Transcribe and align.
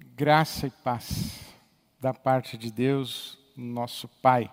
Graça 0.00 0.68
e 0.68 0.70
paz 0.70 1.40
da 1.98 2.14
parte 2.14 2.56
de 2.56 2.70
Deus, 2.70 3.36
nosso 3.56 4.06
Pai, 4.06 4.48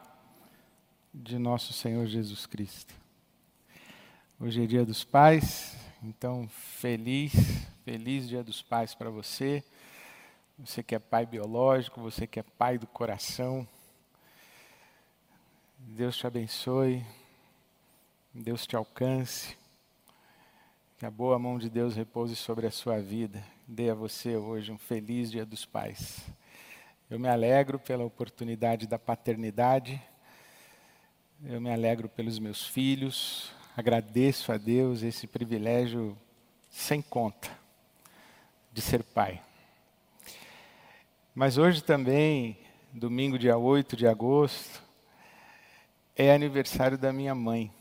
de 1.14 1.38
nosso 1.38 1.72
Senhor 1.72 2.08
Jesus 2.08 2.48
Cristo. 2.48 2.96
Hoje 4.40 4.64
é 4.64 4.66
dia 4.66 4.84
dos 4.84 5.04
pais, 5.04 5.78
então 6.02 6.48
feliz, 6.50 7.32
feliz 7.84 8.28
dia 8.28 8.44
dos 8.44 8.64
pais 8.64 8.96
para 8.96 9.12
você. 9.12 9.64
Você 10.58 10.82
que 10.82 10.96
é 10.96 11.00
pai 11.00 11.28
biológico, 11.28 12.02
você 12.02 12.26
que 12.26 12.40
é 12.40 12.44
pai 12.44 12.80
do 12.80 12.88
coração. 12.88 13.68
Deus 15.78 16.18
te 16.18 16.26
abençoe, 16.26 17.06
Deus 18.34 18.66
te 18.66 18.76
alcance. 18.76 19.56
Que 20.98 21.06
a 21.06 21.12
boa 21.12 21.38
mão 21.38 21.60
de 21.60 21.70
Deus 21.70 21.96
repouse 21.96 22.36
sobre 22.36 22.66
a 22.66 22.72
sua 22.72 23.00
vida. 23.00 23.55
Dê 23.68 23.90
a 23.90 23.96
você 23.96 24.38
hoje 24.38 24.72
um 24.72 24.78
feliz 24.78 25.32
Dia 25.32 25.44
dos 25.44 25.66
Pais. 25.66 26.20
Eu 27.10 27.20
me 27.20 27.28
alegro 27.28 27.80
pela 27.80 28.04
oportunidade 28.06 28.86
da 28.86 29.00
paternidade. 29.00 30.00
Eu 31.44 31.60
me 31.60 31.74
alegro 31.74 32.08
pelos 32.08 32.38
meus 32.38 32.68
filhos. 32.68 33.52
Agradeço 33.76 34.52
a 34.52 34.58
Deus 34.58 35.02
esse 35.02 35.26
privilégio 35.26 36.16
sem 36.70 37.02
conta 37.02 37.50
de 38.72 38.84
ser 38.84 39.02
pai. 39.02 39.42
Mas 41.34 41.58
hoje 41.58 41.84
também, 41.84 42.60
domingo, 42.94 43.40
dia 43.40 43.58
8 43.58 43.96
de 43.96 44.06
agosto, 44.06 44.84
é 46.16 46.32
aniversário 46.32 47.00
da 47.00 47.12
minha 47.12 47.34
mãe. 47.34 47.74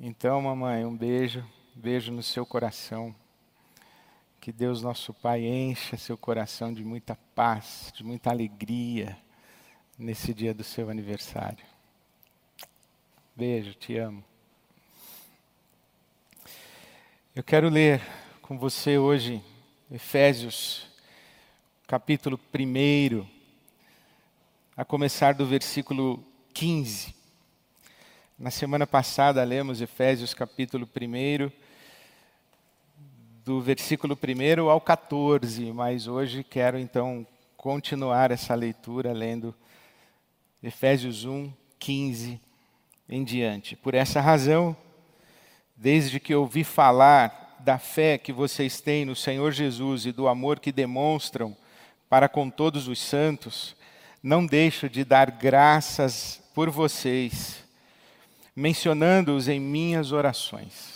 Então, 0.00 0.42
mamãe, 0.42 0.84
um 0.84 0.96
beijo, 0.96 1.48
beijo 1.76 2.10
no 2.10 2.24
seu 2.24 2.44
coração. 2.44 3.14
Que 4.46 4.52
Deus, 4.52 4.80
nosso 4.80 5.12
Pai, 5.12 5.44
encha 5.44 5.96
seu 5.96 6.16
coração 6.16 6.72
de 6.72 6.84
muita 6.84 7.18
paz, 7.34 7.92
de 7.92 8.04
muita 8.04 8.30
alegria 8.30 9.18
nesse 9.98 10.32
dia 10.32 10.54
do 10.54 10.62
seu 10.62 10.88
aniversário. 10.88 11.64
Beijo, 13.34 13.74
te 13.74 13.96
amo. 13.96 14.24
Eu 17.34 17.42
quero 17.42 17.68
ler 17.68 18.00
com 18.40 18.56
você 18.56 18.96
hoje 18.96 19.42
Efésios, 19.90 20.86
capítulo 21.84 22.38
1, 22.54 23.26
a 24.76 24.84
começar 24.84 25.34
do 25.34 25.44
versículo 25.44 26.24
15. 26.54 27.12
Na 28.38 28.52
semana 28.52 28.86
passada 28.86 29.42
lemos 29.42 29.80
Efésios 29.80 30.32
capítulo 30.32 30.88
1, 30.88 31.50
do 33.46 33.60
versículo 33.60 34.18
1 34.20 34.68
ao 34.68 34.80
14, 34.80 35.72
mas 35.72 36.08
hoje 36.08 36.42
quero 36.42 36.76
então 36.80 37.24
continuar 37.56 38.32
essa 38.32 38.56
leitura 38.56 39.12
lendo 39.12 39.54
Efésios 40.60 41.24
1, 41.24 41.52
15 41.78 42.40
em 43.08 43.22
diante. 43.22 43.76
Por 43.76 43.94
essa 43.94 44.20
razão, 44.20 44.76
desde 45.76 46.18
que 46.18 46.34
ouvi 46.34 46.64
falar 46.64 47.56
da 47.60 47.78
fé 47.78 48.18
que 48.18 48.32
vocês 48.32 48.80
têm 48.80 49.04
no 49.04 49.14
Senhor 49.14 49.52
Jesus 49.52 50.06
e 50.06 50.12
do 50.12 50.26
amor 50.26 50.58
que 50.58 50.72
demonstram 50.72 51.56
para 52.08 52.28
com 52.28 52.50
todos 52.50 52.88
os 52.88 52.98
santos, 52.98 53.76
não 54.20 54.44
deixo 54.44 54.90
de 54.90 55.04
dar 55.04 55.30
graças 55.30 56.42
por 56.52 56.68
vocês 56.68 57.64
mencionando-os 58.56 59.46
em 59.46 59.60
minhas 59.60 60.10
orações. 60.10 60.95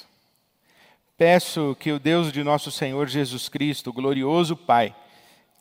Peço 1.21 1.77
que 1.79 1.93
o 1.93 1.99
Deus 1.99 2.33
de 2.33 2.43
nosso 2.43 2.71
Senhor 2.71 3.07
Jesus 3.07 3.47
Cristo, 3.47 3.93
glorioso 3.93 4.57
Pai, 4.57 4.97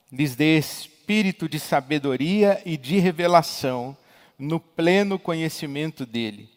lhes 0.10 0.34
dê 0.34 0.58
espírito 0.58 1.50
de 1.50 1.60
sabedoria 1.60 2.62
e 2.66 2.78
de 2.78 2.98
revelação 2.98 3.98
no 4.38 4.58
pleno 4.58 5.20
conhecimento 5.20 6.06
dele. 6.06 6.50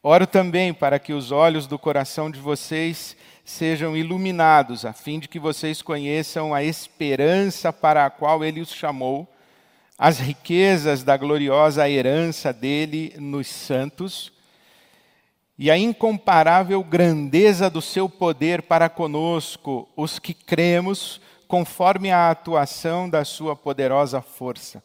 Oro 0.00 0.24
também 0.24 0.72
para 0.72 1.00
que 1.00 1.12
os 1.12 1.32
olhos 1.32 1.66
do 1.66 1.80
coração 1.80 2.30
de 2.30 2.38
vocês 2.38 3.16
sejam 3.44 3.96
iluminados, 3.96 4.84
a 4.84 4.92
fim 4.92 5.18
de 5.18 5.26
que 5.26 5.40
vocês 5.40 5.82
conheçam 5.82 6.54
a 6.54 6.62
esperança 6.62 7.72
para 7.72 8.06
a 8.06 8.10
qual 8.10 8.44
ele 8.44 8.60
os 8.60 8.72
chamou 8.72 9.26
as 9.98 10.20
riquezas 10.20 11.02
da 11.02 11.16
gloriosa 11.16 11.90
herança 11.90 12.52
dele 12.52 13.14
nos 13.18 13.48
santos 13.48 14.32
e 15.62 15.70
a 15.70 15.76
incomparável 15.76 16.82
grandeza 16.82 17.68
do 17.68 17.82
seu 17.82 18.08
poder 18.08 18.62
para 18.62 18.88
conosco, 18.88 19.86
os 19.94 20.18
que 20.18 20.32
cremos, 20.32 21.20
conforme 21.46 22.10
a 22.10 22.30
atuação 22.30 23.10
da 23.10 23.26
sua 23.26 23.54
poderosa 23.54 24.22
força. 24.22 24.82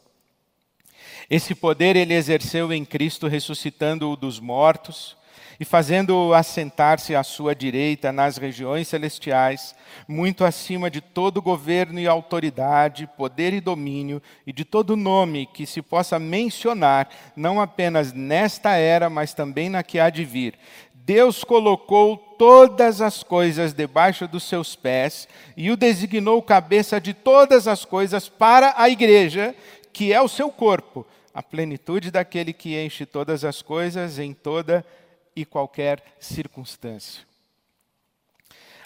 Esse 1.30 1.54
poder 1.54 1.96
ele 1.96 2.12
exerceu 2.12 2.70
em 2.74 2.84
Cristo, 2.84 3.26
ressuscitando-o 3.26 4.16
dos 4.16 4.38
mortos 4.38 5.16
e 5.58 5.64
fazendo-o 5.64 6.34
assentar-se 6.34 7.14
à 7.14 7.22
sua 7.22 7.54
direita 7.54 8.12
nas 8.12 8.36
regiões 8.36 8.88
celestiais, 8.88 9.74
muito 10.06 10.44
acima 10.44 10.90
de 10.90 11.00
todo 11.00 11.42
governo 11.42 11.98
e 11.98 12.06
autoridade, 12.06 13.08
poder 13.16 13.52
e 13.52 13.60
domínio, 13.60 14.22
e 14.46 14.52
de 14.52 14.64
todo 14.64 14.96
nome 14.96 15.46
que 15.46 15.66
se 15.66 15.80
possa 15.80 16.18
mencionar, 16.18 17.08
não 17.34 17.60
apenas 17.60 18.12
nesta 18.12 18.74
era, 18.76 19.08
mas 19.08 19.32
também 19.32 19.68
na 19.68 19.82
que 19.82 19.98
há 19.98 20.10
de 20.10 20.24
vir. 20.24 20.58
Deus 20.92 21.44
colocou 21.44 22.16
todas 22.16 23.00
as 23.00 23.22
coisas 23.22 23.72
debaixo 23.72 24.26
dos 24.26 24.42
seus 24.42 24.74
pés 24.74 25.28
e 25.56 25.70
o 25.70 25.76
designou 25.76 26.42
cabeça 26.42 27.00
de 27.00 27.14
todas 27.14 27.68
as 27.68 27.84
coisas 27.84 28.28
para 28.28 28.74
a 28.76 28.90
igreja, 28.90 29.54
que 29.92 30.12
é 30.12 30.20
o 30.20 30.28
seu 30.28 30.50
corpo, 30.50 31.06
a 31.32 31.40
plenitude 31.42 32.10
daquele 32.10 32.52
que 32.52 32.76
enche 32.76 33.06
todas 33.06 33.44
as 33.44 33.62
coisas 33.62 34.18
em 34.18 34.32
toda 34.34 34.80
a 34.80 35.05
e 35.36 35.44
qualquer 35.44 36.02
circunstância. 36.18 37.24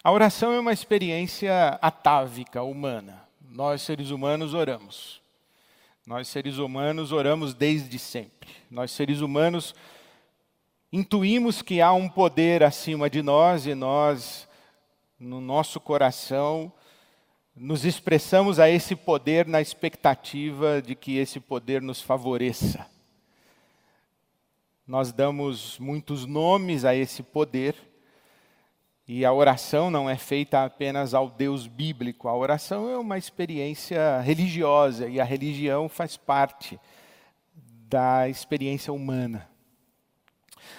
A 0.03 0.11
oração 0.11 0.53
é 0.53 0.59
uma 0.59 0.73
experiência 0.73 1.79
atávica, 1.81 2.63
humana. 2.63 3.23
Nós, 3.41 3.83
seres 3.83 4.11
humanos, 4.11 4.53
oramos. 4.53 5.21
Nós, 6.07 6.27
seres 6.27 6.59
humanos, 6.59 7.13
oramos 7.13 7.55
desde 7.55 7.99
sempre. 7.99 8.51
Nós, 8.71 8.91
seres 8.91 9.21
humanos, 9.21 9.75
intuímos 10.93 11.63
que 11.63 11.81
há 11.81 11.93
um 11.93 12.09
poder 12.09 12.63
acima 12.63 13.09
de 13.09 13.23
nós 13.23 13.67
e 13.67 13.75
nós, 13.75 14.49
no 15.19 15.41
nosso 15.41 15.79
coração, 15.79 16.73
nos 17.55 17.85
expressamos 17.85 18.59
a 18.59 18.71
esse 18.71 18.97
poder 18.97 19.47
na 19.47 19.61
expectativa 19.61 20.81
de 20.81 20.95
que 20.95 21.19
esse 21.19 21.39
poder 21.39 21.83
nos 21.83 22.01
favoreça. 22.01 22.87
Nós 24.91 25.13
damos 25.13 25.79
muitos 25.79 26.27
nomes 26.27 26.85
a 26.85 26.93
esse 26.97 27.23
poder, 27.23 27.77
e 29.07 29.25
a 29.25 29.33
oração 29.33 29.89
não 29.89 30.11
é 30.11 30.17
feita 30.17 30.65
apenas 30.65 31.15
ao 31.15 31.31
Deus 31.31 31.69
bíblico, 31.69 32.27
a 32.27 32.37
oração 32.37 32.91
é 32.91 32.99
uma 32.99 33.17
experiência 33.17 34.21
religiosa, 34.21 35.09
e 35.09 35.21
a 35.21 35.25
religião 35.25 35.89
faz 35.89 36.17
parte 36.17 36.77
da 37.55 38.29
experiência 38.29 38.93
humana. 38.93 39.49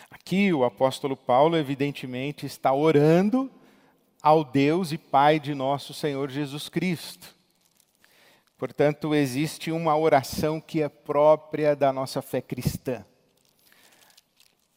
Aqui 0.10 0.52
o 0.52 0.66
apóstolo 0.66 1.16
Paulo, 1.16 1.56
evidentemente, 1.56 2.46
está 2.46 2.74
orando 2.74 3.50
ao 4.22 4.44
Deus 4.44 4.92
e 4.92 4.98
Pai 4.98 5.40
de 5.40 5.56
nosso 5.56 5.94
Senhor 5.94 6.30
Jesus 6.30 6.68
Cristo. 6.68 7.34
Portanto, 8.58 9.16
existe 9.16 9.72
uma 9.72 9.98
oração 9.98 10.60
que 10.60 10.82
é 10.82 10.90
própria 10.90 11.78
da 11.78 11.94
nossa 11.94 12.22
fé 12.22 12.42
cristã. 12.42 13.06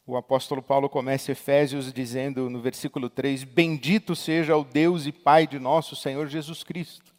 O 0.07 0.19
apóstolo 0.19 0.61
Paulo 0.61 0.87
começa 0.87 1.33
Efésios 1.33 1.91
dizendo 1.91 2.51
no 2.51 2.61
versículo 2.61 3.09
3: 3.09 3.43
Bendito 3.43 4.15
seja 4.15 4.55
o 4.55 4.63
Deus 4.63 5.07
e 5.07 5.13
Pai 5.13 5.47
de 5.47 5.59
nosso 5.59 5.97
Senhor 5.97 6.27
Jesus 6.29 6.63
Cristo. 6.63 7.15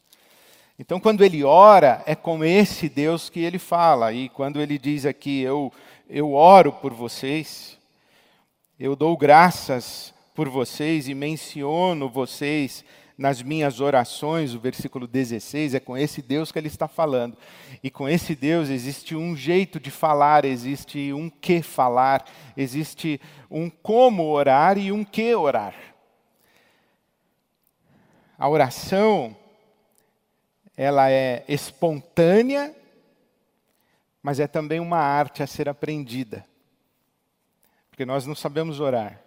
Então, 0.78 1.00
quando 1.00 1.24
ele 1.24 1.44
ora, 1.44 2.04
é 2.06 2.14
com 2.14 2.44
esse 2.44 2.88
Deus 2.88 3.28
que 3.28 3.40
ele 3.40 3.58
fala. 3.58 4.14
E 4.14 4.30
quando 4.30 4.62
ele 4.62 4.78
diz 4.78 5.04
aqui, 5.04 5.42
eu, 5.42 5.74
eu 6.08 6.34
oro 6.34 6.72
por 6.74 6.94
vocês, 6.94 7.76
eu 8.80 8.96
dou 8.96 9.18
graças 9.18 10.14
por 10.36 10.48
vocês 10.48 11.08
e 11.10 11.16
menciono 11.16 12.08
vocês 12.08 12.86
nas 13.18 13.42
minhas 13.42 13.80
orações, 13.80 14.54
o 14.54 14.60
versículo 14.60 15.08
16, 15.08 15.76
é 15.76 15.80
com 15.80 15.98
esse 15.98 16.22
Deus 16.22 16.52
que 16.52 16.60
ele 16.60 16.68
está 16.68 16.88
falando. 16.88 17.38
E 17.82 17.90
com 17.90 18.10
esse 18.10 18.36
Deus 18.36 18.70
existe 18.70 19.16
um 19.16 19.36
jeito 19.36 19.80
de 19.80 19.90
falar, 19.90 20.44
existe 20.44 21.14
um 21.14 21.30
que 21.30 21.62
falar, 21.62 22.26
existe 22.58 23.22
um 23.50 23.70
como 23.70 24.24
orar 24.24 24.78
e 24.78 24.92
um 24.92 25.04
que 25.04 25.34
orar. 25.34 25.74
A 28.38 28.50
oração, 28.50 29.36
ela 30.76 31.10
é 31.10 31.46
espontânea, 31.48 32.76
mas 34.22 34.42
é 34.42 34.48
também 34.48 34.82
uma 34.82 35.00
arte 35.00 35.42
a 35.42 35.48
ser 35.48 35.70
aprendida. 35.70 36.46
Porque 37.90 38.06
nós 38.06 38.26
não 38.26 38.36
sabemos 38.36 38.82
orar. 38.82 39.25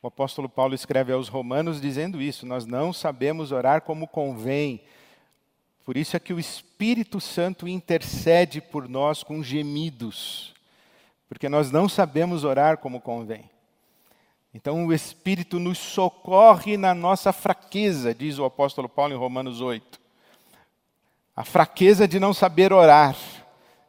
O 0.00 0.06
apóstolo 0.06 0.48
Paulo 0.48 0.74
escreve 0.74 1.12
aos 1.12 1.28
Romanos 1.28 1.80
dizendo 1.80 2.22
isso: 2.22 2.46
nós 2.46 2.64
não 2.64 2.92
sabemos 2.92 3.50
orar 3.50 3.82
como 3.82 4.06
convém, 4.06 4.80
Por 5.84 5.96
isso 5.96 6.16
é 6.16 6.20
que 6.20 6.34
o 6.34 6.38
Espírito 6.38 7.18
Santo 7.18 7.66
intercede 7.66 8.60
por 8.60 8.88
nós 8.88 9.22
com 9.22 9.42
gemidos, 9.42 10.54
porque 11.28 11.48
nós 11.48 11.70
não 11.70 11.88
sabemos 11.88 12.44
orar 12.44 12.76
como 12.76 13.00
convém. 13.00 13.50
Então 14.52 14.86
o 14.86 14.92
Espírito 14.92 15.58
nos 15.58 15.78
socorre 15.78 16.76
na 16.76 16.94
nossa 16.94 17.32
fraqueza, 17.32 18.14
diz 18.14 18.38
o 18.38 18.44
apóstolo 18.44 18.88
Paulo 18.88 19.14
em 19.14 19.16
Romanos 19.16 19.60
8. 19.60 19.98
A 21.34 21.44
fraqueza 21.44 22.06
de 22.06 22.20
não 22.20 22.34
saber 22.34 22.72
orar. 22.72 23.16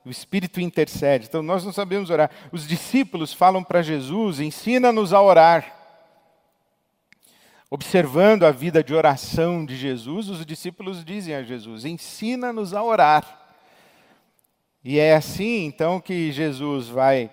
O 0.05 0.09
Espírito 0.09 0.61
intercede. 0.61 1.27
Então 1.27 1.43
nós 1.43 1.65
não 1.65 1.73
sabemos 1.73 2.09
orar. 2.09 2.31
Os 2.51 2.67
discípulos 2.67 3.33
falam 3.33 3.63
para 3.63 3.81
Jesus: 3.81 4.39
ensina-nos 4.39 5.13
a 5.13 5.21
orar. 5.21 5.78
Observando 7.71 8.45
a 8.45 8.51
vida 8.51 8.83
de 8.83 8.95
oração 8.95 9.63
de 9.63 9.75
Jesus, 9.75 10.27
os 10.27 10.43
discípulos 10.45 11.05
dizem 11.05 11.35
a 11.35 11.43
Jesus: 11.43 11.85
ensina-nos 11.85 12.73
a 12.73 12.83
orar. 12.83 13.39
E 14.83 14.97
é 14.97 15.15
assim 15.15 15.65
então 15.65 15.99
que 15.99 16.31
Jesus 16.31 16.87
vai 16.87 17.29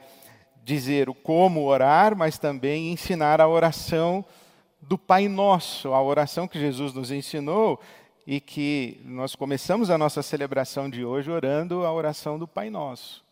dizer 0.63 1.09
o 1.09 1.15
como 1.15 1.65
orar, 1.65 2.17
mas 2.17 2.39
também 2.39 2.93
ensinar 2.93 3.41
a 3.41 3.49
oração 3.49 4.25
do 4.83 4.99
Pai 4.99 5.27
Nosso, 5.27 5.95
a 5.95 6.03
oração 6.03 6.47
que 6.47 6.59
Jesus 6.59 6.93
nos 6.93 7.11
ensinou 7.11 7.81
e 8.27 8.41
que 8.41 9.01
nós 9.05 9.35
começamos 9.35 9.91
a 9.91 9.97
nossa 9.97 10.23
celebração 10.23 10.91
de 10.91 11.05
hoje 11.05 11.31
orando 11.31 11.87
a 11.87 11.93
oração 11.93 12.39
do 12.39 12.47
Pai 12.47 12.69
Nosso. 12.69 13.25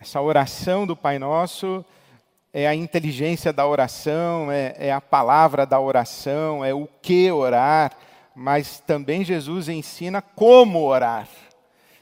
Essa 0.00 0.20
oração 0.20 0.86
do 0.86 0.96
Pai 0.96 1.18
Nosso 1.18 1.84
é 2.52 2.68
a 2.68 2.74
inteligência 2.74 3.52
da 3.52 3.66
oração, 3.66 4.52
é, 4.52 4.74
é 4.78 4.92
a 4.92 5.00
palavra 5.00 5.64
da 5.64 5.80
oração, 5.80 6.64
é 6.64 6.74
o 6.74 6.86
que 7.00 7.30
orar, 7.30 7.96
mas 8.34 8.80
também 8.80 9.24
Jesus 9.24 9.68
ensina 9.68 10.20
como 10.20 10.82
orar. 10.82 11.28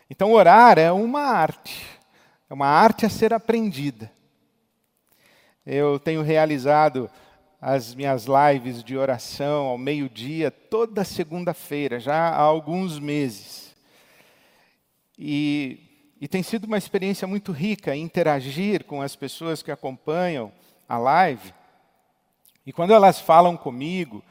Então, 0.09 0.33
orar 0.33 0.77
é 0.79 0.91
uma 0.91 1.23
arte, 1.23 1.87
é 2.49 2.55
uma 2.55 2.67
arte 2.67 3.07
a 3.07 3.11
ser 3.11 3.33
aprendida. 3.33 4.11
Eu 5.65 6.01
tenho 6.01 6.23
realizado 6.23 7.09
as 7.61 7.95
minhas 7.95 8.27
lives 8.27 8.83
de 8.83 8.97
oração 8.97 9.67
ao 9.67 9.79
meio-dia, 9.79 10.51
toda 10.51 11.05
segunda-feira, 11.05 12.01
já 12.01 12.29
há 12.29 12.41
alguns 12.41 12.99
meses. 12.99 13.77
E, 15.17 15.90
e 16.21 16.29
tem 16.29 16.43
sido 16.43 16.65
uma 16.65 16.77
experiência 16.77 17.27
muito 17.27 17.51
rica 17.51 17.97
interagir 17.97 18.85
com 18.85 19.01
as 19.01 19.17
pessoas 19.17 19.63
que 19.63 19.71
acompanham 19.71 20.53
a 20.87 20.99
live. 20.99 21.55
E 22.67 22.73
quando 22.73 22.93
elas 22.93 23.19
falam 23.19 23.57
comigo, 23.57 24.23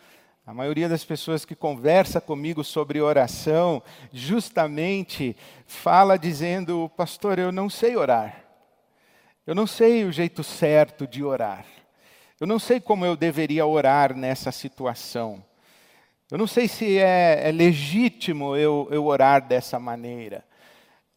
a 0.46 0.54
maioria 0.54 0.88
das 0.88 1.04
pessoas 1.04 1.46
que 1.46 1.56
conversa 1.56 2.22
comigo 2.22 2.64
sobre 2.64 3.02
oração, 3.02 3.82
justamente 4.14 5.36
fala 5.66 6.18
dizendo: 6.18 6.92
Pastor, 6.96 7.40
eu 7.40 7.52
não 7.52 7.70
sei 7.70 7.96
orar. 7.96 8.46
Eu 9.46 9.56
não 9.56 9.66
sei 9.66 10.06
o 10.06 10.12
jeito 10.12 10.44
certo 10.44 11.08
de 11.08 11.24
orar. 11.24 11.66
Eu 12.40 12.46
não 12.46 12.60
sei 12.60 12.80
como 12.80 13.04
eu 13.04 13.16
deveria 13.16 13.66
orar 13.66 14.16
nessa 14.16 14.52
situação. 14.52 15.44
Eu 16.30 16.38
não 16.38 16.46
sei 16.46 16.68
se 16.68 17.00
é, 17.00 17.50
é 17.50 17.52
legítimo 17.52 18.56
eu, 18.56 18.88
eu 18.92 19.06
orar 19.06 19.48
dessa 19.48 19.80
maneira. 19.80 20.44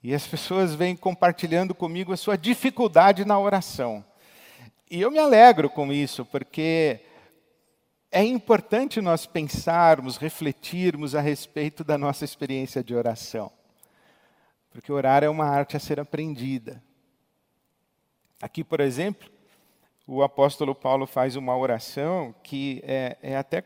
E 0.02 0.12
as 0.14 0.26
pessoas 0.26 0.74
vêm 0.74 0.96
compartilhando 0.96 1.74
comigo 1.74 2.12
a 2.12 2.16
sua 2.16 2.36
dificuldade 2.36 3.24
na 3.24 3.38
oração. 3.38 4.04
E 4.90 5.00
eu 5.00 5.10
me 5.10 5.18
alegro 5.18 5.70
com 5.70 5.92
isso, 5.92 6.24
porque 6.24 7.00
é 8.10 8.24
importante 8.24 9.00
nós 9.00 9.26
pensarmos, 9.26 10.16
refletirmos 10.16 11.14
a 11.14 11.20
respeito 11.20 11.84
da 11.84 11.96
nossa 11.96 12.24
experiência 12.24 12.82
de 12.82 12.94
oração. 12.94 13.50
Porque 14.70 14.90
orar 14.90 15.22
é 15.22 15.28
uma 15.28 15.46
arte 15.46 15.76
a 15.76 15.80
ser 15.80 16.00
aprendida. 16.00 16.82
Aqui, 18.40 18.64
por 18.64 18.80
exemplo, 18.80 19.30
o 20.06 20.22
apóstolo 20.22 20.74
Paulo 20.74 21.06
faz 21.06 21.36
uma 21.36 21.56
oração 21.56 22.34
que 22.42 22.82
é, 22.84 23.16
é, 23.22 23.36
até, 23.36 23.64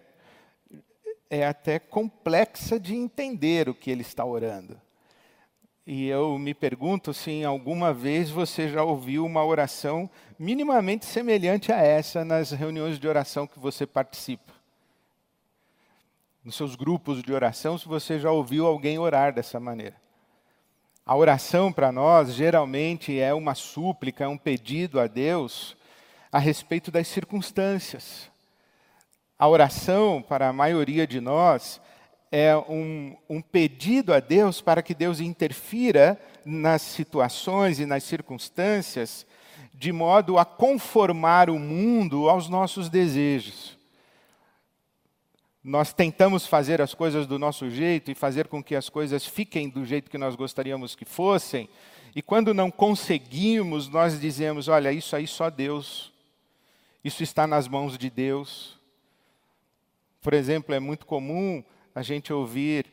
é 1.30 1.46
até 1.46 1.78
complexa 1.78 2.78
de 2.78 2.94
entender 2.94 3.70
o 3.70 3.74
que 3.74 3.90
ele 3.90 4.02
está 4.02 4.24
orando. 4.24 4.78
E 5.86 6.08
eu 6.08 6.36
me 6.36 6.52
pergunto 6.52 7.14
se 7.14 7.44
alguma 7.44 7.94
vez 7.94 8.28
você 8.28 8.68
já 8.68 8.82
ouviu 8.82 9.24
uma 9.24 9.44
oração 9.44 10.10
minimamente 10.36 11.06
semelhante 11.06 11.70
a 11.70 11.76
essa 11.76 12.24
nas 12.24 12.50
reuniões 12.50 12.98
de 12.98 13.06
oração 13.06 13.46
que 13.46 13.60
você 13.60 13.86
participa. 13.86 14.52
Nos 16.44 16.56
seus 16.56 16.74
grupos 16.74 17.22
de 17.22 17.32
oração, 17.32 17.78
se 17.78 17.86
você 17.86 18.18
já 18.18 18.32
ouviu 18.32 18.66
alguém 18.66 18.98
orar 18.98 19.32
dessa 19.32 19.60
maneira. 19.60 19.94
A 21.04 21.14
oração 21.14 21.72
para 21.72 21.92
nós 21.92 22.34
geralmente 22.34 23.16
é 23.20 23.32
uma 23.32 23.54
súplica, 23.54 24.24
é 24.24 24.28
um 24.28 24.36
pedido 24.36 24.98
a 24.98 25.06
Deus 25.06 25.76
a 26.32 26.40
respeito 26.40 26.90
das 26.90 27.06
circunstâncias. 27.06 28.28
A 29.38 29.46
oração, 29.46 30.20
para 30.20 30.48
a 30.48 30.52
maioria 30.52 31.06
de 31.06 31.20
nós, 31.20 31.80
é 32.30 32.56
um, 32.56 33.16
um, 33.28 33.40
pedido 33.40 34.12
a 34.12 34.20
Deus 34.20 34.60
para 34.60 34.82
que 34.82 34.94
Deus 34.94 35.20
interfira 35.20 36.20
nas 36.44 36.82
situações 36.82 37.78
e 37.78 37.86
nas 37.86 38.04
circunstâncias, 38.04 39.26
de 39.72 39.92
modo 39.92 40.38
a 40.38 40.44
conformar 40.44 41.50
o 41.50 41.58
mundo 41.58 42.28
aos 42.28 42.48
nossos 42.48 42.88
desejos. 42.88 43.76
Nós 45.62 45.92
tentamos 45.92 46.46
fazer 46.46 46.80
as 46.80 46.94
coisas 46.94 47.26
do 47.26 47.38
nosso 47.38 47.68
jeito 47.70 48.10
e 48.10 48.14
fazer 48.14 48.48
com 48.48 48.62
que 48.62 48.76
as 48.76 48.88
coisas 48.88 49.26
fiquem 49.26 49.68
do 49.68 49.84
jeito 49.84 50.10
que 50.10 50.18
nós 50.18 50.36
gostaríamos 50.36 50.94
que 50.94 51.04
fossem, 51.04 51.68
e 52.14 52.22
quando 52.22 52.54
não 52.54 52.70
conseguimos, 52.70 53.88
nós 53.88 54.18
dizemos: 54.20 54.68
olha, 54.68 54.92
isso 54.92 55.14
aí 55.14 55.26
só 55.26 55.50
Deus 55.50 56.14
isso 57.06 57.22
está 57.22 57.46
nas 57.46 57.68
mãos 57.68 57.96
de 57.96 58.10
Deus. 58.10 58.76
Por 60.20 60.34
exemplo, 60.34 60.74
é 60.74 60.80
muito 60.80 61.06
comum 61.06 61.62
a 61.96 62.02
gente 62.02 62.30
ouvir 62.30 62.84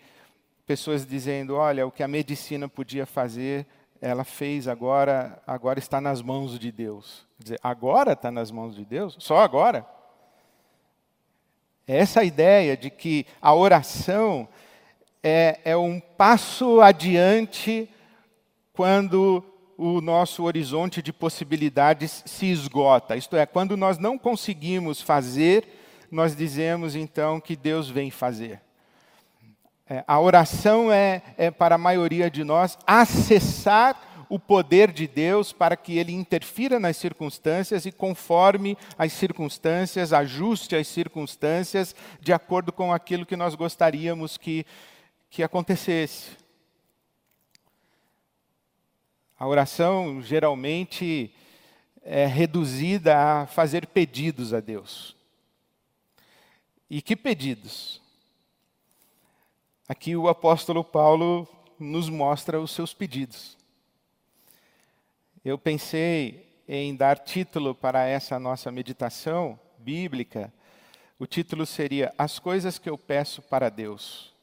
pessoas 0.65 1.05
dizendo: 1.05 1.55
olha, 1.55 1.85
o 1.85 1.91
que 1.91 2.01
a 2.01 2.07
medicina 2.07 2.69
podia 2.69 3.05
fazer, 3.05 3.67
ela 3.99 4.23
fez 4.23 4.65
agora, 4.65 5.43
agora 5.45 5.77
está 5.77 5.99
nas 5.99 6.21
mãos 6.21 6.57
de 6.57 6.71
Deus. 6.71 7.27
Quer 7.37 7.43
dizer, 7.43 7.59
agora 7.61 8.13
está 8.13 8.31
nas 8.31 8.49
mãos 8.49 8.73
de 8.73 8.85
Deus? 8.85 9.17
Só 9.19 9.39
agora? 9.39 9.85
É 11.85 11.97
essa 11.97 12.23
ideia 12.23 12.77
de 12.77 12.89
que 12.89 13.25
a 13.41 13.53
oração 13.53 14.47
é, 15.21 15.59
é 15.65 15.75
um 15.75 15.99
passo 15.99 16.79
adiante 16.79 17.89
quando 18.71 19.43
o 19.77 19.99
nosso 19.99 20.43
horizonte 20.43 21.01
de 21.01 21.11
possibilidades 21.11 22.23
se 22.25 22.45
esgota. 22.45 23.17
Isto 23.17 23.35
é, 23.35 23.45
quando 23.45 23.75
nós 23.75 23.97
não 23.97 24.17
conseguimos 24.17 25.01
fazer, 25.01 25.67
nós 26.09 26.33
dizemos 26.37 26.95
então 26.95 27.41
que 27.41 27.57
Deus 27.57 27.89
vem 27.89 28.09
fazer. 28.09 28.61
É, 29.89 30.03
a 30.07 30.19
oração 30.19 30.91
é, 30.91 31.21
é, 31.37 31.51
para 31.51 31.75
a 31.75 31.77
maioria 31.77 32.31
de 32.31 32.43
nós, 32.43 32.77
acessar 32.87 34.25
o 34.29 34.39
poder 34.39 34.91
de 34.91 35.07
Deus 35.07 35.51
para 35.51 35.75
que 35.75 35.97
ele 35.97 36.13
interfira 36.13 36.79
nas 36.79 36.97
circunstâncias 36.97 37.85
e, 37.85 37.91
conforme 37.91 38.77
as 38.97 39.11
circunstâncias, 39.13 40.13
ajuste 40.13 40.75
as 40.75 40.87
circunstâncias 40.87 41.95
de 42.21 42.31
acordo 42.31 42.71
com 42.71 42.93
aquilo 42.93 43.25
que 43.25 43.35
nós 43.35 43.55
gostaríamos 43.55 44.37
que, 44.37 44.65
que 45.29 45.43
acontecesse. 45.43 46.31
A 49.37 49.45
oração 49.45 50.21
geralmente 50.21 51.35
é 52.01 52.25
reduzida 52.25 53.17
a 53.17 53.47
fazer 53.47 53.87
pedidos 53.87 54.53
a 54.53 54.59
Deus. 54.59 55.15
E 56.89 57.01
que 57.01 57.15
pedidos? 57.15 58.02
Aqui 59.87 60.15
o 60.15 60.29
apóstolo 60.29 60.81
Paulo 60.81 61.45
nos 61.77 62.09
mostra 62.09 62.61
os 62.61 62.71
seus 62.71 62.93
pedidos. 62.93 63.57
Eu 65.43 65.57
pensei 65.57 66.63
em 66.65 66.95
dar 66.95 67.19
título 67.19 67.75
para 67.75 68.07
essa 68.07 68.39
nossa 68.39 68.71
meditação 68.71 69.59
bíblica. 69.77 70.53
O 71.19 71.25
título 71.25 71.65
seria 71.65 72.13
As 72.17 72.39
coisas 72.39 72.79
que 72.79 72.89
eu 72.89 72.97
peço 72.97 73.41
para 73.41 73.67
Deus. 73.67 74.33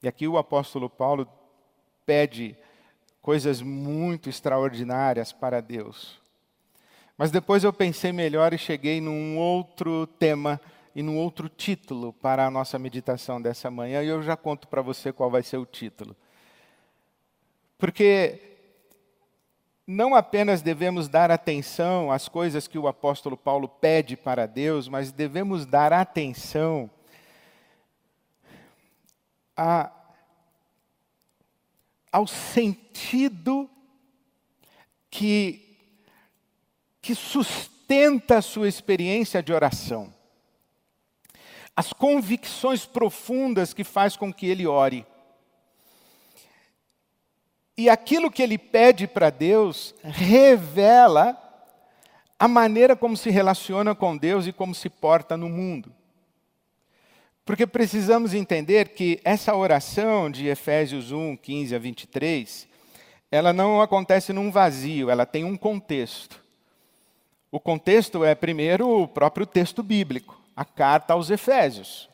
E 0.00 0.06
aqui 0.06 0.28
o 0.28 0.38
apóstolo 0.38 0.88
Paulo 0.88 1.28
pede 2.06 2.56
coisas 3.20 3.60
muito 3.60 4.30
extraordinárias 4.30 5.32
para 5.32 5.60
Deus. 5.60 6.20
Mas 7.18 7.32
depois 7.32 7.64
eu 7.64 7.72
pensei 7.72 8.12
melhor 8.12 8.54
e 8.54 8.58
cheguei 8.58 9.00
num 9.00 9.36
outro 9.36 10.06
tema 10.06 10.60
e 10.94 11.02
num 11.02 11.16
outro 11.18 11.48
título 11.48 12.12
para 12.12 12.46
a 12.46 12.50
nossa 12.50 12.78
meditação 12.78 13.40
dessa 13.40 13.70
manhã, 13.70 14.02
e 14.02 14.08
eu 14.08 14.22
já 14.22 14.36
conto 14.36 14.68
para 14.68 14.82
você 14.82 15.12
qual 15.12 15.30
vai 15.30 15.42
ser 15.42 15.56
o 15.56 15.66
título. 15.66 16.16
Porque 17.78 18.50
não 19.86 20.14
apenas 20.14 20.62
devemos 20.62 21.08
dar 21.08 21.30
atenção 21.30 22.12
às 22.12 22.28
coisas 22.28 22.68
que 22.68 22.78
o 22.78 22.86
apóstolo 22.86 23.36
Paulo 23.36 23.68
pede 23.68 24.16
para 24.16 24.46
Deus, 24.46 24.86
mas 24.86 25.10
devemos 25.10 25.66
dar 25.66 25.92
atenção 25.92 26.90
a, 29.56 29.90
ao 32.12 32.26
sentido 32.26 33.68
que, 35.10 35.76
que 37.02 37.14
sustenta 37.14 38.38
a 38.38 38.42
sua 38.42 38.68
experiência 38.68 39.42
de 39.42 39.52
oração, 39.52 40.14
as 41.76 41.92
convicções 41.92 42.84
profundas 42.84 43.72
que 43.72 43.84
faz 43.84 44.16
com 44.16 44.32
que 44.32 44.46
ele 44.46 44.66
ore. 44.66 45.06
E 47.76 47.88
aquilo 47.88 48.30
que 48.30 48.42
ele 48.42 48.58
pede 48.58 49.06
para 49.06 49.30
Deus 49.30 49.94
revela 50.02 51.36
a 52.38 52.48
maneira 52.48 52.96
como 52.96 53.16
se 53.16 53.30
relaciona 53.30 53.94
com 53.94 54.16
Deus 54.16 54.46
e 54.46 54.52
como 54.52 54.74
se 54.74 54.88
porta 54.88 55.36
no 55.36 55.48
mundo. 55.48 55.94
Porque 57.44 57.66
precisamos 57.66 58.32
entender 58.32 58.90
que 58.90 59.20
essa 59.24 59.54
oração 59.54 60.30
de 60.30 60.46
Efésios 60.46 61.12
1, 61.12 61.36
15 61.36 61.74
a 61.74 61.78
23, 61.78 62.68
ela 63.30 63.52
não 63.52 63.80
acontece 63.80 64.32
num 64.32 64.50
vazio, 64.50 65.10
ela 65.10 65.26
tem 65.26 65.44
um 65.44 65.56
contexto. 65.56 66.42
O 67.50 67.60
contexto 67.60 68.24
é, 68.24 68.34
primeiro, 68.34 68.88
o 68.88 69.08
próprio 69.08 69.44
texto 69.44 69.82
bíblico, 69.82 70.39
a 70.56 70.64
carta 70.64 71.14
aos 71.14 71.30
Efésios. 71.30 72.08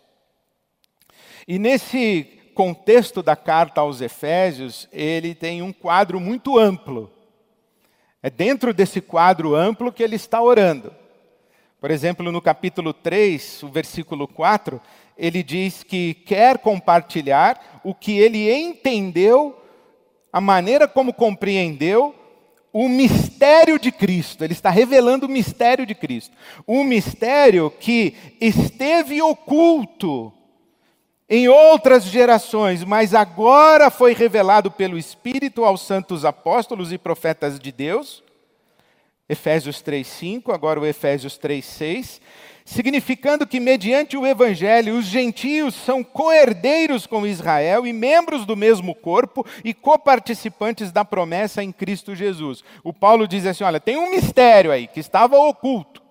E 1.47 1.59
nesse 1.59 2.25
contexto 2.55 3.23
da 3.23 3.37
carta 3.37 3.81
aos 3.81 4.01
Efésios, 4.01 4.89
ele 4.93 5.35
tem 5.35 5.63
um 5.63 5.73
quadro 5.73 6.19
muito 6.19 6.59
amplo. 6.59 7.11
É 8.23 8.31
dentro 8.31 8.73
desse 8.73 9.01
quadro 9.01 9.55
amplo 9.55 9.93
que 9.93 10.03
ele 10.03 10.17
está 10.17 10.41
orando. 10.41 10.93
Por 11.81 11.91
exemplo, 11.91 12.33
no 12.33 12.41
capítulo 12.41 12.93
3, 12.93 13.63
o 13.63 13.69
versículo 13.69 14.27
4, 14.27 14.81
ele 15.17 15.43
diz 15.43 15.83
que 15.83 16.15
quer 16.15 16.59
compartilhar 16.59 17.81
o 17.85 17.95
que 17.95 18.19
ele 18.19 18.51
entendeu, 18.51 19.63
a 20.33 20.41
maneira 20.41 20.89
como 20.89 21.13
compreendeu 21.13 22.15
o 22.79 22.91
mistério 22.91 23.79
de 23.79 23.91
Cristo. 23.91 24.45
Ele 24.45 24.53
está 24.53 24.69
revelando 24.69 25.25
o 25.25 25.31
mistério 25.31 25.87
de 25.87 25.95
Cristo. 25.95 26.37
Um 26.69 26.85
mistério 26.85 27.71
que 27.71 28.15
esteve 28.39 29.23
oculto 29.23 30.31
em 31.27 31.49
outras 31.49 32.05
gerações, 32.05 32.85
mas 32.85 33.15
agora 33.15 33.91
foi 33.91 34.13
revelado 34.13 34.71
pelo 34.71 34.99
Espírito 34.99 35.65
aos 35.65 35.81
santos 35.81 36.23
apóstolos 36.23 36.93
e 36.93 36.99
profetas 36.99 37.59
de 37.59 37.73
Deus. 37.73 38.23
Efésios 39.27 39.81
3:5, 39.81 40.53
agora 40.53 40.79
o 40.79 40.85
Efésios 40.85 41.39
3:6, 41.39 42.21
significando 42.67 43.47
que 43.47 43.59
mediante 43.59 44.15
o 44.15 44.27
evangelho 44.27 44.99
os 44.99 45.07
gentios 45.07 45.75
são 45.75 46.05
coerdeiros 46.05 47.07
com 47.07 47.27
Israel 47.27 47.87
e 47.87 47.93
membros 47.95 48.45
do 48.45 48.55
mesmo 48.55 48.95
corpo 48.95 49.47
e 49.65 49.73
coparticipantes 49.73 50.93
da 50.93 51.03
promessa 51.03 51.63
em 51.63 51.73
Cristo 51.73 52.15
Jesus. 52.15 52.63
O 52.85 52.93
Paulo 52.93 53.27
diz 53.27 53.47
assim, 53.47 53.65
olha, 53.65 53.81
tem 53.81 53.97
um 53.97 54.11
mistério 54.11 54.71
aí 54.71 54.87
que 54.87 55.01
estava 55.01 55.39
oculto. 55.39 56.03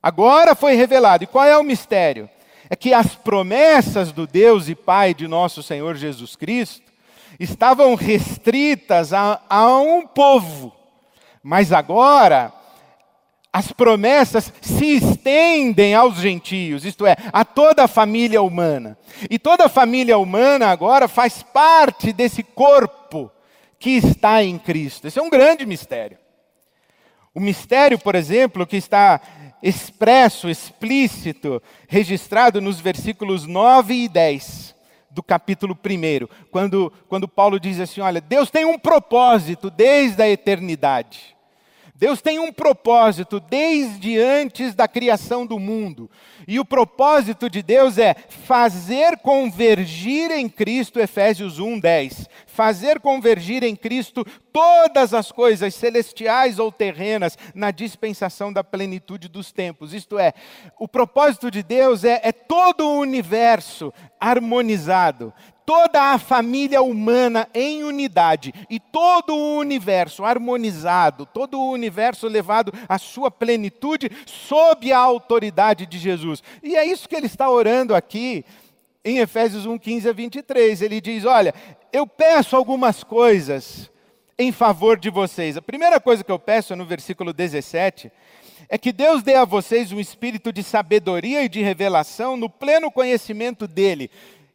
Agora 0.00 0.54
foi 0.54 0.74
revelado. 0.74 1.24
E 1.24 1.26
qual 1.26 1.44
é 1.44 1.58
o 1.58 1.64
mistério? 1.64 2.30
é 2.72 2.76
que 2.76 2.94
as 2.94 3.14
promessas 3.14 4.12
do 4.12 4.26
Deus 4.26 4.66
e 4.66 4.74
Pai 4.74 5.12
de 5.12 5.28
nosso 5.28 5.62
Senhor 5.62 5.94
Jesus 5.94 6.34
Cristo 6.34 6.90
estavam 7.38 7.94
restritas 7.94 9.12
a, 9.12 9.42
a 9.46 9.76
um 9.76 10.06
povo, 10.06 10.74
mas 11.42 11.70
agora 11.70 12.50
as 13.52 13.70
promessas 13.70 14.50
se 14.62 14.96
estendem 14.96 15.94
aos 15.94 16.16
gentios, 16.16 16.86
isto 16.86 17.06
é, 17.06 17.16
a 17.32 17.44
toda 17.44 17.84
a 17.84 17.88
família 17.88 18.40
humana. 18.40 18.96
E 19.28 19.38
toda 19.38 19.66
a 19.66 19.68
família 19.68 20.16
humana 20.16 20.68
agora 20.68 21.06
faz 21.06 21.42
parte 21.42 22.12
desse 22.12 22.42
corpo 22.42 23.30
que 23.78 23.90
está 23.90 24.42
em 24.42 24.58
Cristo. 24.58 25.06
Esse 25.06 25.18
é 25.18 25.22
um 25.22 25.28
grande 25.28 25.66
mistério. 25.66 26.16
O 27.34 27.40
mistério, 27.40 27.98
por 27.98 28.14
exemplo, 28.14 28.66
que 28.66 28.76
está 28.76 29.20
expresso, 29.62 30.48
explícito, 30.48 31.62
registrado 31.86 32.60
nos 32.60 32.80
versículos 32.80 33.46
9 33.46 33.94
e 33.94 34.08
10 34.08 34.74
do 35.10 35.22
capítulo 35.22 35.74
1, 35.74 36.26
quando, 36.50 36.90
quando 37.06 37.28
Paulo 37.28 37.60
diz 37.60 37.78
assim: 37.80 38.00
Olha, 38.00 38.20
Deus 38.20 38.50
tem 38.50 38.64
um 38.64 38.78
propósito 38.78 39.70
desde 39.70 40.22
a 40.22 40.28
eternidade. 40.28 41.31
Deus 42.02 42.20
tem 42.20 42.40
um 42.40 42.52
propósito 42.52 43.38
desde 43.38 44.18
antes 44.18 44.74
da 44.74 44.88
criação 44.88 45.46
do 45.46 45.56
mundo. 45.56 46.10
E 46.48 46.58
o 46.58 46.64
propósito 46.64 47.48
de 47.48 47.62
Deus 47.62 47.96
é 47.96 48.16
fazer 48.28 49.18
convergir 49.18 50.32
em 50.32 50.48
Cristo, 50.48 50.98
Efésios 50.98 51.60
1, 51.60 51.78
10. 51.78 52.28
Fazer 52.44 52.98
convergir 52.98 53.62
em 53.62 53.76
Cristo 53.76 54.26
todas 54.52 55.14
as 55.14 55.30
coisas, 55.30 55.76
celestiais 55.76 56.58
ou 56.58 56.72
terrenas, 56.72 57.38
na 57.54 57.70
dispensação 57.70 58.52
da 58.52 58.64
plenitude 58.64 59.28
dos 59.28 59.52
tempos. 59.52 59.94
Isto 59.94 60.18
é, 60.18 60.34
o 60.80 60.88
propósito 60.88 61.52
de 61.52 61.62
Deus 61.62 62.02
é, 62.02 62.20
é 62.24 62.32
todo 62.32 62.84
o 62.84 62.98
universo 62.98 63.94
harmonizado, 64.20 65.32
toda 65.64 66.12
a 66.12 66.18
família 66.18 66.82
humana 66.82 67.48
em 67.54 67.84
unidade 67.84 68.52
e 68.68 68.78
todo 68.78 69.34
o 69.34 69.58
universo 69.58 70.24
harmonizado, 70.24 71.26
todo 71.26 71.58
o 71.58 71.70
universo 71.70 72.26
levado 72.26 72.72
à 72.88 72.98
sua 72.98 73.30
plenitude 73.30 74.10
sob 74.26 74.92
a 74.92 74.98
autoridade 74.98 75.86
de 75.86 75.98
Jesus. 75.98 76.42
E 76.62 76.76
é 76.76 76.84
isso 76.84 77.08
que 77.08 77.16
ele 77.16 77.26
está 77.26 77.50
orando 77.50 77.94
aqui 77.94 78.44
em 79.04 79.18
Efésios 79.18 79.66
1, 79.66 79.78
15 79.78 80.08
a 80.08 80.12
23. 80.12 80.82
Ele 80.82 81.00
diz: 81.00 81.24
Olha, 81.24 81.54
eu 81.92 82.06
peço 82.06 82.56
algumas 82.56 83.02
coisas 83.02 83.90
em 84.38 84.50
favor 84.52 84.98
de 84.98 85.10
vocês. 85.10 85.56
A 85.56 85.62
primeira 85.62 86.00
coisa 86.00 86.24
que 86.24 86.32
eu 86.32 86.38
peço 86.38 86.74
no 86.74 86.84
versículo 86.84 87.32
17 87.32 88.10
é 88.68 88.78
que 88.78 88.92
Deus 88.92 89.22
dê 89.22 89.34
a 89.34 89.44
vocês 89.44 89.92
um 89.92 90.00
espírito 90.00 90.52
de 90.52 90.62
sabedoria 90.62 91.44
e 91.44 91.48
de 91.48 91.60
revelação 91.60 92.36
no 92.36 92.48
pleno 92.48 92.90
conhecimento 92.90 93.66
dele. 93.66 94.10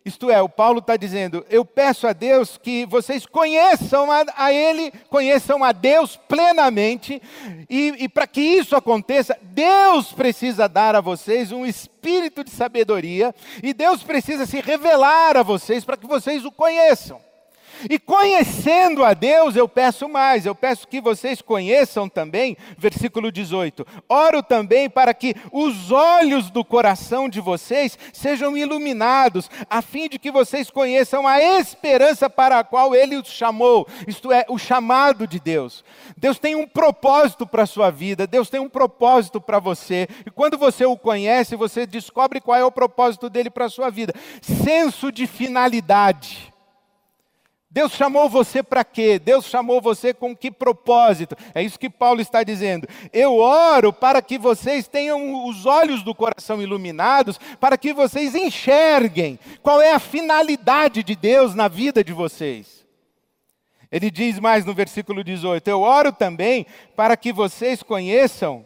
Isto 0.08 0.32
é, 0.32 0.42
o 0.42 0.48
Paulo 0.48 0.80
está 0.80 0.96
dizendo: 0.96 1.46
eu 1.50 1.66
peço 1.66 2.08
a 2.08 2.14
Deus 2.14 2.58
que 2.58 2.86
vocês 2.86 3.26
conheçam 3.26 4.10
a, 4.10 4.24
a 4.38 4.54
Ele, 4.54 4.90
conheçam 5.10 5.66
a 5.66 5.74
Deus 5.74 6.16
plenamente, 6.16 7.22
e, 7.70 7.94
e 8.00 8.08
para 8.08 8.26
que 8.26 8.40
isso 8.40 8.74
aconteça, 8.74 9.38
Deus 9.42 10.14
precisa 10.14 10.70
dar 10.70 10.96
a 10.96 11.02
vocês 11.02 11.52
um 11.52 11.66
espírito 11.66 12.42
de 12.42 12.52
sabedoria, 12.52 13.36
e 13.62 13.74
Deus 13.74 14.02
precisa 14.02 14.46
se 14.46 14.62
revelar 14.62 15.36
a 15.36 15.44
vocês 15.44 15.84
para 15.84 15.98
que 15.98 16.08
vocês 16.08 16.46
o 16.46 16.52
conheçam. 16.54 17.27
E 17.90 18.00
conhecendo 18.00 19.04
a 19.04 19.14
Deus, 19.14 19.56
eu 19.56 19.68
peço 19.68 20.08
mais, 20.10 20.46
eu 20.46 20.56
peço 20.56 20.88
que 20.88 21.00
vocês 21.00 21.42
conheçam 21.42 22.10
também, 22.10 22.58
versículo 22.78 23.32
18. 23.32 23.86
Oro 24.10 24.42
também 24.42 24.90
para 24.90 25.14
que 25.14 25.36
os 25.52 25.92
olhos 25.92 26.50
do 26.50 26.64
coração 26.64 27.30
de 27.30 27.40
vocês 27.40 27.98
sejam 28.12 28.58
iluminados, 28.58 29.50
a 29.70 29.82
fim 29.82 30.10
de 30.10 30.18
que 30.18 30.32
vocês 30.32 30.70
conheçam 30.70 31.28
a 31.28 31.42
esperança 31.42 32.30
para 32.30 32.60
a 32.60 32.64
qual 32.64 32.96
ele 32.96 33.16
os 33.16 33.28
chamou, 33.28 33.88
isto 34.08 34.32
é, 34.32 34.46
o 34.50 34.58
chamado 34.58 35.28
de 35.28 35.40
Deus. 35.40 35.84
Deus 36.18 36.40
tem 36.40 36.56
um 36.56 36.68
propósito 36.68 37.46
para 37.46 37.64
a 37.64 37.68
sua 37.68 37.90
vida, 37.92 38.28
Deus 38.28 38.50
tem 38.50 38.60
um 38.60 38.70
propósito 38.70 39.40
para 39.40 39.60
você, 39.60 40.08
e 40.26 40.32
quando 40.32 40.58
você 40.58 40.86
o 40.86 40.98
conhece, 40.98 41.56
você 41.56 41.86
descobre 41.86 42.42
qual 42.42 42.58
é 42.58 42.66
o 42.66 42.72
propósito 42.72 43.30
dele 43.30 43.50
para 43.50 43.66
a 43.66 43.70
sua 43.70 43.90
vida. 43.90 44.14
Senso 44.42 45.12
de 45.12 45.28
finalidade. 45.28 46.57
Deus 47.70 47.92
chamou 47.92 48.30
você 48.30 48.64
para 48.64 48.84
quê? 48.84 49.20
Deus 49.20 49.46
chamou 49.46 49.82
você 49.82 50.14
com 50.14 50.36
que 50.36 50.50
propósito? 50.50 51.36
É 51.54 51.62
isso 51.62 51.78
que 51.78 51.90
Paulo 51.90 52.22
está 52.22 52.42
dizendo. 52.42 52.88
Eu 53.12 53.36
oro 53.38 53.92
para 53.92 54.22
que 54.22 54.38
vocês 54.38 54.88
tenham 54.88 55.46
os 55.46 55.66
olhos 55.66 56.02
do 56.02 56.16
coração 56.16 56.62
iluminados, 56.62 57.38
para 57.60 57.78
que 57.78 57.94
vocês 57.94 58.34
enxerguem 58.34 59.38
qual 59.62 59.82
é 59.82 59.92
a 59.92 60.00
finalidade 60.00 61.04
de 61.04 61.16
Deus 61.16 61.54
na 61.54 61.68
vida 61.68 62.04
de 62.04 62.14
vocês. 62.14 62.86
Ele 63.92 64.10
diz 64.10 64.40
mais 64.40 64.66
no 64.66 64.74
versículo 64.74 65.24
18: 65.24 65.68
Eu 65.68 65.82
oro 65.82 66.12
também 66.12 66.66
para 66.96 67.18
que 67.18 67.34
vocês 67.34 67.84
conheçam 67.84 68.66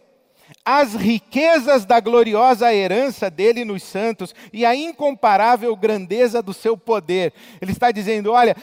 as 0.65 0.95
riquezas 0.95 1.85
da 1.85 1.99
gloriosa 1.99 2.73
herança 2.73 3.29
dele 3.29 3.63
nos 3.63 3.83
santos 3.83 4.35
e 4.51 4.65
a 4.65 4.75
incomparável 4.75 5.75
grandeza 5.75 6.41
do 6.41 6.53
seu 6.53 6.75
poder. 6.75 7.33
Ele 7.61 7.71
está 7.71 7.91
dizendo: 7.91 8.31
olha, 8.31 8.55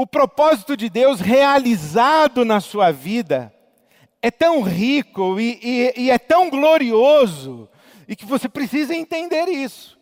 o 0.00 0.06
propósito 0.06 0.78
de 0.78 0.88
Deus 0.88 1.20
realizado 1.20 2.42
na 2.42 2.58
sua 2.58 2.90
vida 2.90 3.52
é 4.22 4.30
tão 4.30 4.62
rico 4.62 5.38
e, 5.38 5.60
e, 5.62 6.04
e 6.04 6.10
é 6.10 6.18
tão 6.18 6.48
glorioso, 6.48 7.68
e 8.08 8.16
que 8.16 8.24
você 8.24 8.48
precisa 8.48 8.94
entender 8.94 9.46
isso. 9.48 10.00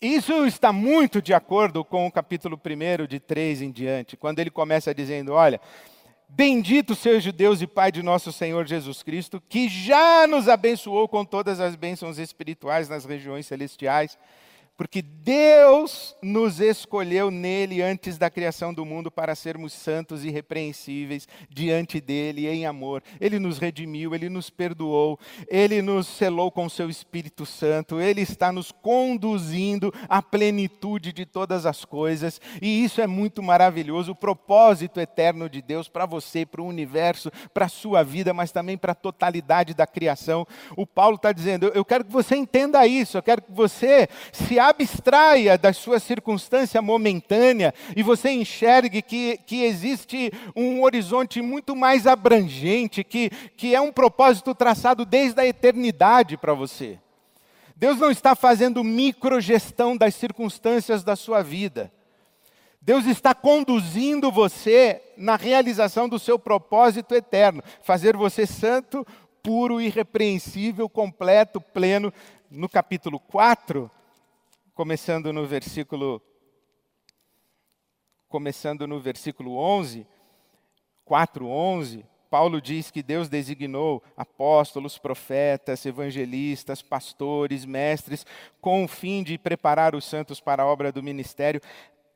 Isso 0.00 0.46
está 0.46 0.72
muito 0.72 1.20
de 1.20 1.34
acordo 1.34 1.84
com 1.84 2.06
o 2.06 2.12
capítulo 2.12 2.56
1 2.56 3.06
de 3.08 3.18
3 3.18 3.62
em 3.62 3.72
diante, 3.72 4.16
quando 4.16 4.38
ele 4.38 4.50
começa 4.50 4.94
dizendo: 4.94 5.32
Olha, 5.32 5.60
Bendito 6.28 6.94
seja 6.94 7.32
Deus 7.32 7.60
e 7.60 7.66
Pai 7.66 7.90
de 7.90 8.00
nosso 8.00 8.30
Senhor 8.30 8.64
Jesus 8.64 9.02
Cristo, 9.02 9.42
que 9.48 9.68
já 9.68 10.24
nos 10.28 10.46
abençoou 10.46 11.08
com 11.08 11.24
todas 11.24 11.58
as 11.58 11.74
bênçãos 11.74 12.16
espirituais 12.16 12.88
nas 12.88 13.04
regiões 13.04 13.44
celestiais 13.44 14.16
Porque 14.78 15.02
Deus 15.02 16.14
nos 16.22 16.60
escolheu 16.60 17.32
nele 17.32 17.82
antes 17.82 18.16
da 18.16 18.30
criação 18.30 18.72
do 18.72 18.84
mundo 18.84 19.10
para 19.10 19.34
sermos 19.34 19.72
santos 19.72 20.24
e 20.24 20.28
irrepreensíveis 20.28 21.26
diante 21.50 22.00
dele 22.00 22.46
em 22.46 22.64
amor. 22.64 23.02
Ele 23.20 23.40
nos 23.40 23.58
redimiu, 23.58 24.14
ele 24.14 24.28
nos 24.28 24.50
perdoou, 24.50 25.18
ele 25.48 25.82
nos 25.82 26.06
selou 26.06 26.52
com 26.52 26.68
seu 26.68 26.88
Espírito 26.88 27.44
Santo, 27.44 28.00
ele 28.00 28.20
está 28.20 28.52
nos 28.52 28.70
conduzindo 28.70 29.92
à 30.08 30.22
plenitude 30.22 31.12
de 31.12 31.26
todas 31.26 31.66
as 31.66 31.84
coisas, 31.84 32.40
e 32.62 32.84
isso 32.84 33.00
é 33.00 33.06
muito 33.08 33.42
maravilhoso. 33.42 34.12
O 34.12 34.16
propósito 34.16 35.00
eterno 35.00 35.50
de 35.50 35.60
Deus 35.60 35.88
para 35.88 36.06
você, 36.06 36.46
para 36.46 36.62
o 36.62 36.66
universo, 36.66 37.32
para 37.52 37.66
a 37.66 37.68
sua 37.68 38.04
vida, 38.04 38.32
mas 38.32 38.52
também 38.52 38.78
para 38.78 38.92
a 38.92 38.94
totalidade 38.94 39.74
da 39.74 39.88
criação. 39.88 40.46
O 40.76 40.86
Paulo 40.86 41.16
está 41.16 41.32
dizendo: 41.32 41.66
eu 41.74 41.84
quero 41.84 42.04
que 42.04 42.12
você 42.12 42.36
entenda 42.36 42.86
isso, 42.86 43.18
eu 43.18 43.22
quero 43.24 43.42
que 43.42 43.50
você 43.50 44.08
se 44.32 44.67
abstraia 44.68 45.56
da 45.56 45.72
sua 45.72 45.98
circunstância 45.98 46.80
momentânea 46.80 47.74
e 47.96 48.02
você 48.02 48.30
enxergue 48.30 49.02
que, 49.02 49.38
que 49.46 49.64
existe 49.64 50.32
um 50.54 50.82
horizonte 50.82 51.40
muito 51.42 51.74
mais 51.76 52.06
abrangente, 52.06 53.04
que, 53.04 53.30
que 53.56 53.74
é 53.74 53.80
um 53.80 53.92
propósito 53.92 54.54
traçado 54.54 55.04
desde 55.04 55.40
a 55.40 55.46
eternidade 55.46 56.36
para 56.36 56.54
você. 56.54 56.98
Deus 57.76 57.98
não 57.98 58.10
está 58.10 58.34
fazendo 58.34 58.82
microgestão 58.82 59.96
das 59.96 60.14
circunstâncias 60.14 61.04
da 61.04 61.14
sua 61.14 61.42
vida. 61.42 61.92
Deus 62.80 63.04
está 63.06 63.34
conduzindo 63.34 64.32
você 64.32 65.02
na 65.16 65.36
realização 65.36 66.08
do 66.08 66.18
seu 66.18 66.38
propósito 66.38 67.14
eterno, 67.14 67.62
fazer 67.82 68.16
você 68.16 68.46
santo, 68.46 69.06
puro, 69.42 69.80
irrepreensível, 69.80 70.88
completo, 70.88 71.60
pleno. 71.60 72.12
No 72.50 72.68
capítulo 72.68 73.20
4, 73.20 73.90
começando 74.78 75.32
no 75.32 75.44
versículo 75.44 76.22
começando 78.28 78.86
no 78.86 79.00
versículo 79.00 79.56
11, 79.56 80.06
4:11, 81.04 82.04
Paulo 82.30 82.60
diz 82.60 82.88
que 82.88 83.02
Deus 83.02 83.28
designou 83.28 84.00
apóstolos, 84.16 84.96
profetas, 84.96 85.84
evangelistas, 85.84 86.80
pastores, 86.80 87.64
mestres, 87.64 88.24
com 88.60 88.84
o 88.84 88.88
fim 88.88 89.24
de 89.24 89.36
preparar 89.36 89.96
os 89.96 90.04
santos 90.04 90.38
para 90.38 90.62
a 90.62 90.66
obra 90.66 90.92
do 90.92 91.02
ministério. 91.02 91.60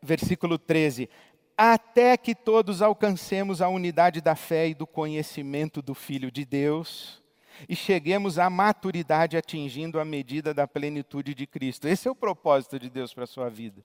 Versículo 0.01 0.57
13: 0.57 1.11
até 1.57 2.17
que 2.17 2.33
todos 2.33 2.81
alcancemos 2.81 3.61
a 3.61 3.69
unidade 3.69 4.21
da 4.21 4.37
fé 4.37 4.69
e 4.69 4.75
do 4.75 4.87
conhecimento 4.87 5.83
do 5.83 5.97
Filho 5.97 6.31
de 6.31 6.45
Deus 6.45 7.22
e 7.69 7.75
cheguemos 7.75 8.39
à 8.39 8.49
maturidade 8.49 9.37
atingindo 9.37 10.01
a 10.01 10.05
medida 10.05 10.53
da 10.53 10.67
plenitude 10.67 11.35
de 11.35 11.47
Cristo. 11.47 11.89
Esse 11.89 12.09
é 12.09 12.11
o 12.11 12.15
propósito 12.15 12.79
de 12.79 12.89
Deus 12.89 13.13
para 13.13 13.25
a 13.25 13.27
sua 13.27 13.49
vida. 13.49 13.85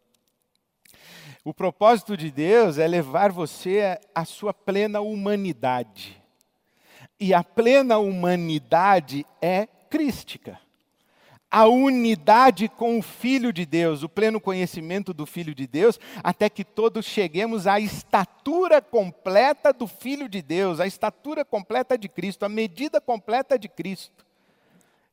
O 1.44 1.54
propósito 1.54 2.16
de 2.16 2.32
Deus 2.32 2.78
é 2.78 2.88
levar 2.88 3.32
você 3.32 4.00
à 4.14 4.26
sua 4.26 4.54
plena 4.54 5.02
humanidade. 5.02 6.22
E 7.20 7.34
a 7.34 7.44
plena 7.44 7.98
humanidade 7.98 9.26
é 9.42 9.66
crística 9.66 10.60
a 11.50 11.66
unidade 11.66 12.68
com 12.68 13.00
o 13.00 13.02
Filho 13.02 13.54
de 13.54 13.66
Deus, 13.66 14.04
o 14.04 14.10
pleno 14.10 14.40
conhecimento 14.40 15.14
do 15.14 15.26
Filho 15.26 15.56
de 15.56 15.66
Deus, 15.66 16.00
até 16.24 16.50
que 16.50 16.64
todos 16.64 17.06
cheguemos 17.06 17.66
à 17.66 17.80
estatura 17.80 18.82
completa 18.82 19.72
do 19.72 19.88
Filho 19.88 20.28
de 20.28 20.42
Deus, 20.42 20.80
à 20.80 20.86
estatura 20.86 21.46
completa 21.46 21.98
de 21.98 22.10
Cristo, 22.10 22.44
à 22.44 22.50
medida 22.50 23.00
completa 23.00 23.58
de 23.58 23.70
Cristo. 23.70 24.27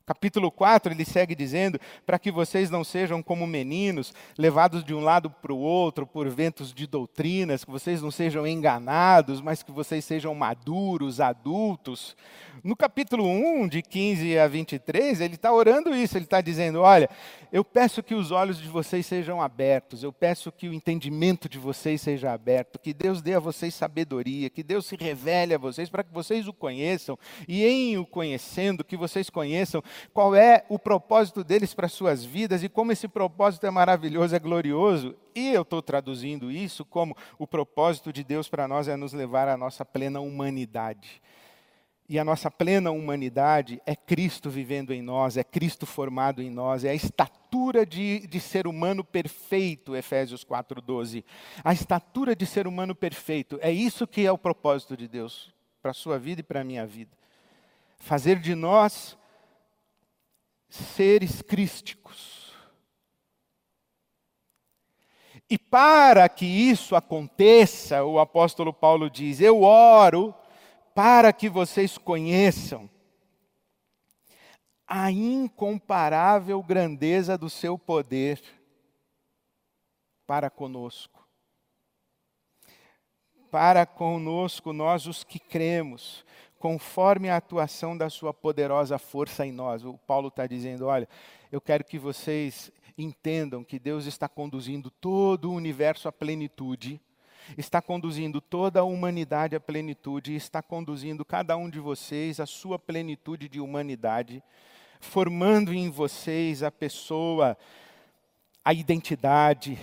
Capítulo 0.06 0.50
4, 0.50 0.92
ele 0.92 1.04
segue 1.04 1.34
dizendo: 1.34 1.80
para 2.04 2.18
que 2.18 2.30
vocês 2.30 2.68
não 2.68 2.84
sejam 2.84 3.23
como 3.23 3.46
meninos, 3.46 4.12
levados 4.37 4.84
de 4.84 4.92
um 4.92 5.00
lado 5.00 5.30
para 5.30 5.52
o 5.52 5.58
outro 5.58 6.06
por 6.06 6.28
ventos 6.28 6.75
de 6.75 6.87
doutrinas, 6.87 7.64
que 7.64 7.70
vocês 7.70 8.02
não 8.02 8.11
sejam 8.11 8.46
enganados, 8.46 9.40
mas 9.40 9.62
que 9.62 9.72
vocês 9.72 10.05
sejam 10.05 10.35
maduros, 10.35 11.20
adultos. 11.20 12.14
No 12.62 12.76
capítulo 12.76 13.26
1, 13.26 13.68
de 13.68 13.81
15 13.81 14.38
a 14.38 14.46
23, 14.46 15.22
ele 15.22 15.37
está 15.37 15.50
orando 15.50 15.94
isso, 15.94 16.18
ele 16.18 16.26
está 16.26 16.42
dizendo: 16.42 16.81
olha, 16.83 17.09
eu 17.50 17.64
peço 17.64 18.02
que 18.02 18.14
os 18.14 18.31
olhos 18.31 18.61
de 18.61 18.68
vocês 18.68 19.07
sejam 19.07 19.40
abertos, 19.40 20.02
eu 20.02 20.12
peço 20.12 20.52
que 20.52 20.68
o 20.68 20.74
entendimento 20.74 21.48
de 21.48 21.59
vocês 21.59 22.02
seja 22.02 22.31
aberto, 22.31 22.79
que 22.79 22.92
Deus 22.92 23.22
dê 23.22 23.35
a 23.35 23.40
vocês 23.40 23.74
sabedoria, 23.74 24.50
que 24.50 24.62
Deus 24.62 24.85
se 24.85 24.96
revele 24.96 25.55
a 25.55 25.59
vocês 25.59 25.88
para 25.88 26.05
que 26.05 26.12
vocês 26.12 26.46
o 26.46 26.52
conheçam, 26.52 27.18
e 27.48 27.64
em 27.64 27.96
o 27.96 28.05
conhecendo, 28.05 28.85
que 28.85 28.96
vocês 28.96 29.31
conheçam 29.31 29.83
qual 30.12 30.35
é 30.35 30.64
o 30.68 30.78
propósito 30.78 31.44
deles 31.44 31.74
para 31.74 31.87
as 31.87 31.92
suas 31.92 32.24
vidas 32.24 32.62
e 32.62 32.68
como 32.68 32.92
esse 32.92 33.09
propósito 33.09 33.66
é 33.66 33.70
maravilhoso, 33.70 34.35
é 34.35 34.38
glorioso. 34.38 35.14
E 35.35 35.52
eu 35.52 35.62
estou 35.62 35.83
traduzindo 35.83 36.50
isso 36.50 36.85
como 36.85 37.16
o 37.38 37.46
propósito 37.46 38.12
de 38.12 38.22
Deus 38.22 38.48
para 38.48 38.68
nós 38.68 38.88
é 38.88 38.96
nos 38.96 39.12
levar 39.12 39.48
à 39.48 39.57
nossa 39.57 39.85
plena 39.85 40.20
humanidade. 40.20 41.22
E 42.07 42.18
a 42.18 42.24
nossa 42.24 42.50
plena 42.50 42.90
humanidade 42.90 43.80
é 43.87 43.96
Cristo 43.96 44.50
vivendo 44.50 44.92
em 44.92 45.00
nós, 45.00 45.38
é 45.38 45.44
Cristo 45.44 45.87
formado 45.87 46.42
em 46.42 46.50
nós, 46.50 46.85
é 46.85 46.90
a 46.90 46.94
estatura 46.94 47.87
de, 47.87 48.26
de 48.26 48.40
ser 48.40 48.66
humano 48.66 49.02
perfeito, 49.02 49.96
Efésios 49.96 50.44
4,12. 50.44 51.24
A 51.62 51.72
estatura 51.72 52.37
de 52.37 52.44
ser 52.44 52.66
humano 52.66 52.94
perfeito, 52.94 53.59
é 53.62 53.72
isso 53.72 54.07
que 54.07 54.26
é 54.26 54.30
o 54.30 54.37
propósito 54.37 54.98
de 54.98 55.09
Deus 55.09 55.50
para 55.80 55.92
a 55.92 55.94
sua 55.94 56.18
vida 56.18 56.40
e 56.40 56.44
para 56.44 56.61
a 56.61 56.64
minha 56.64 56.87
vida. 56.87 57.16
Fazer 57.98 58.38
de 58.38 58.54
nós 58.54 59.16
seres 60.74 61.40
crísticos. 61.40 62.52
E 65.48 65.58
para 65.58 66.28
que 66.28 66.46
isso 66.46 66.96
aconteça, 66.96 68.02
o 68.04 68.18
apóstolo 68.18 68.72
Paulo 68.72 69.10
diz: 69.10 69.40
Eu 69.40 69.62
oro 69.62 70.34
para 70.94 71.32
que 71.32 71.48
vocês 71.48 71.98
conheçam 71.98 72.88
a 74.87 75.10
incomparável 75.10 76.62
grandeza 76.62 77.37
do 77.37 77.50
seu 77.50 77.78
poder 77.78 78.40
para 80.26 80.50
conosco. 80.50 81.24
Para 83.50 83.87
conosco, 83.87 84.72
nós 84.72 85.06
os 85.06 85.22
que 85.22 85.38
cremos, 85.38 86.24
conforme 86.64 87.29
a 87.29 87.37
atuação 87.37 87.94
da 87.94 88.09
sua 88.09 88.33
poderosa 88.33 88.98
força 88.98 89.44
em 89.44 89.53
nós. 89.53 89.85
O 89.85 89.98
Paulo 89.98 90.29
está 90.29 90.46
dizendo: 90.46 90.87
olha, 90.87 91.07
eu 91.53 91.61
quero 91.61 91.85
que 91.85 91.98
vocês 91.98 92.72
entendam 92.96 93.62
que 93.62 93.79
Deus 93.79 94.07
está 94.07 94.31
conduzindo 94.31 94.90
todo 94.90 95.50
o 95.50 95.55
universo 95.55 96.09
à 96.09 96.12
plenitude, 96.12 96.98
está 97.59 97.83
conduzindo 97.83 98.40
toda 98.40 98.81
a 98.81 98.83
humanidade 98.83 99.55
à 99.55 99.61
plenitude, 99.61 100.33
e 100.33 100.37
está 100.37 100.62
conduzindo 100.62 101.22
cada 101.22 101.55
um 101.55 101.68
de 101.68 101.79
vocês 101.79 102.40
à 102.40 102.46
sua 102.46 102.79
plenitude 102.79 103.46
de 103.46 103.61
humanidade, 103.61 104.42
formando 105.00 105.70
em 105.70 105.90
vocês 105.90 106.62
a 106.62 106.70
pessoa, 106.70 107.59
a 108.64 108.72
identidade 108.72 109.79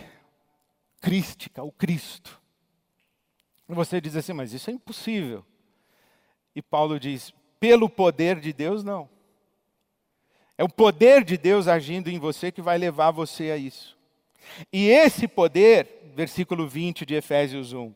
crística, 1.00 1.62
o 1.62 1.72
Cristo. 1.72 2.42
Você 3.68 4.02
diz 4.02 4.16
assim, 4.16 4.34
mas 4.34 4.52
isso 4.52 4.72
é 4.72 4.74
impossível. 4.74 5.46
E 6.56 6.62
Paulo 6.62 7.00
diz: 7.00 7.34
pelo 7.60 7.90
poder 7.90 8.40
de 8.40 8.52
Deus, 8.52 8.84
não. 8.84 9.10
É 10.58 10.64
o 10.64 10.70
poder 10.70 11.24
de 11.24 11.38
Deus 11.38 11.68
agindo 11.68 12.10
em 12.10 12.20
você 12.20 12.52
que 12.52 12.62
vai 12.62 12.78
levar 12.78 13.12
você 13.12 13.52
a 13.52 13.58
isso. 13.58 13.98
E 14.72 14.88
esse 14.90 15.28
poder, 15.28 16.12
versículo 16.16 16.68
20 16.68 17.06
de 17.06 17.16
Efésios 17.16 17.74
1, 17.74 17.94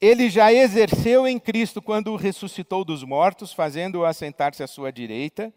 ele 0.00 0.28
já 0.28 0.52
exerceu 0.52 1.26
em 1.26 1.38
Cristo 1.38 1.80
quando 1.80 2.12
o 2.12 2.16
ressuscitou 2.16 2.84
dos 2.84 3.04
mortos, 3.04 3.52
fazendo-o 3.52 4.04
assentar-se 4.04 4.62
à 4.62 4.66
sua 4.66 4.90
direita 4.90 5.52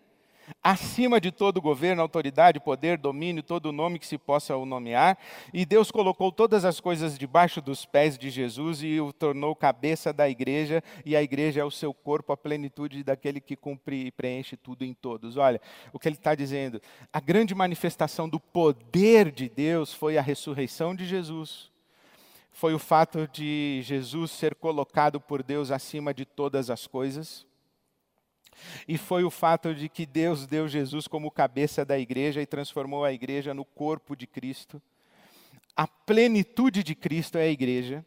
acima 0.61 1.19
de 1.19 1.31
todo 1.31 1.61
governo, 1.61 2.01
autoridade, 2.01 2.59
poder, 2.59 2.97
domínio, 2.97 3.41
todo 3.41 3.71
nome 3.71 3.99
que 3.99 4.07
se 4.07 4.17
possa 4.17 4.55
o 4.55 4.65
nomear. 4.65 5.17
E 5.53 5.65
Deus 5.65 5.91
colocou 5.91 6.31
todas 6.31 6.65
as 6.65 6.79
coisas 6.79 7.17
debaixo 7.17 7.61
dos 7.61 7.85
pés 7.85 8.17
de 8.17 8.29
Jesus 8.29 8.83
e 8.83 8.99
o 8.99 9.11
tornou 9.13 9.55
cabeça 9.55 10.11
da 10.13 10.29
igreja, 10.29 10.83
e 11.05 11.15
a 11.15 11.23
igreja 11.23 11.61
é 11.61 11.63
o 11.63 11.71
seu 11.71 11.93
corpo, 11.93 12.31
a 12.31 12.37
plenitude 12.37 13.03
daquele 13.03 13.39
que 13.39 13.55
cumpre 13.55 14.07
e 14.07 14.11
preenche 14.11 14.55
tudo 14.57 14.83
em 14.83 14.93
todos. 14.93 15.37
Olha, 15.37 15.61
o 15.93 15.99
que 15.99 16.07
ele 16.07 16.15
está 16.15 16.35
dizendo, 16.35 16.81
a 17.11 17.19
grande 17.19 17.55
manifestação 17.55 18.27
do 18.27 18.39
poder 18.39 19.31
de 19.31 19.49
Deus 19.49 19.93
foi 19.93 20.17
a 20.17 20.21
ressurreição 20.21 20.95
de 20.95 21.05
Jesus. 21.05 21.69
Foi 22.51 22.73
o 22.73 22.79
fato 22.79 23.27
de 23.31 23.81
Jesus 23.83 24.31
ser 24.31 24.55
colocado 24.55 25.21
por 25.21 25.41
Deus 25.41 25.71
acima 25.71 26.13
de 26.13 26.25
todas 26.25 26.69
as 26.69 26.85
coisas 26.85 27.48
e 28.87 28.97
foi 28.97 29.23
o 29.23 29.29
fato 29.29 29.73
de 29.73 29.87
que 29.89 30.05
Deus 30.05 30.45
deu 30.45 30.67
Jesus 30.67 31.07
como 31.07 31.31
cabeça 31.31 31.85
da 31.85 31.97
igreja 31.97 32.41
e 32.41 32.45
transformou 32.45 33.03
a 33.03 33.13
igreja 33.13 33.53
no 33.53 33.65
corpo 33.65 34.15
de 34.15 34.25
Cristo. 34.27 34.81
A 35.75 35.87
plenitude 35.87 36.83
de 36.83 36.95
Cristo 36.95 37.37
é 37.37 37.43
a 37.43 37.47
igreja. 37.47 38.05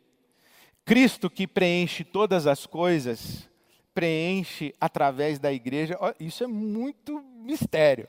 Cristo 0.84 1.30
que 1.30 1.46
preenche 1.46 2.04
todas 2.04 2.46
as 2.46 2.66
coisas, 2.66 3.48
preenche 3.94 4.74
através 4.80 5.38
da 5.38 5.52
igreja. 5.52 5.98
Isso 6.18 6.42
é 6.44 6.46
muito 6.46 7.20
mistério, 7.20 8.08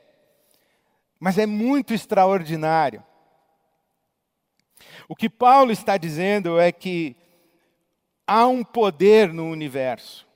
mas 1.19 1.37
é 1.37 1.45
muito 1.45 1.93
extraordinário. 1.93 3.03
O 5.07 5.15
que 5.15 5.29
Paulo 5.29 5.71
está 5.71 5.97
dizendo 5.97 6.59
é 6.59 6.71
que 6.71 7.15
há 8.27 8.47
um 8.47 8.63
poder 8.63 9.33
no 9.33 9.49
universo. 9.49 10.27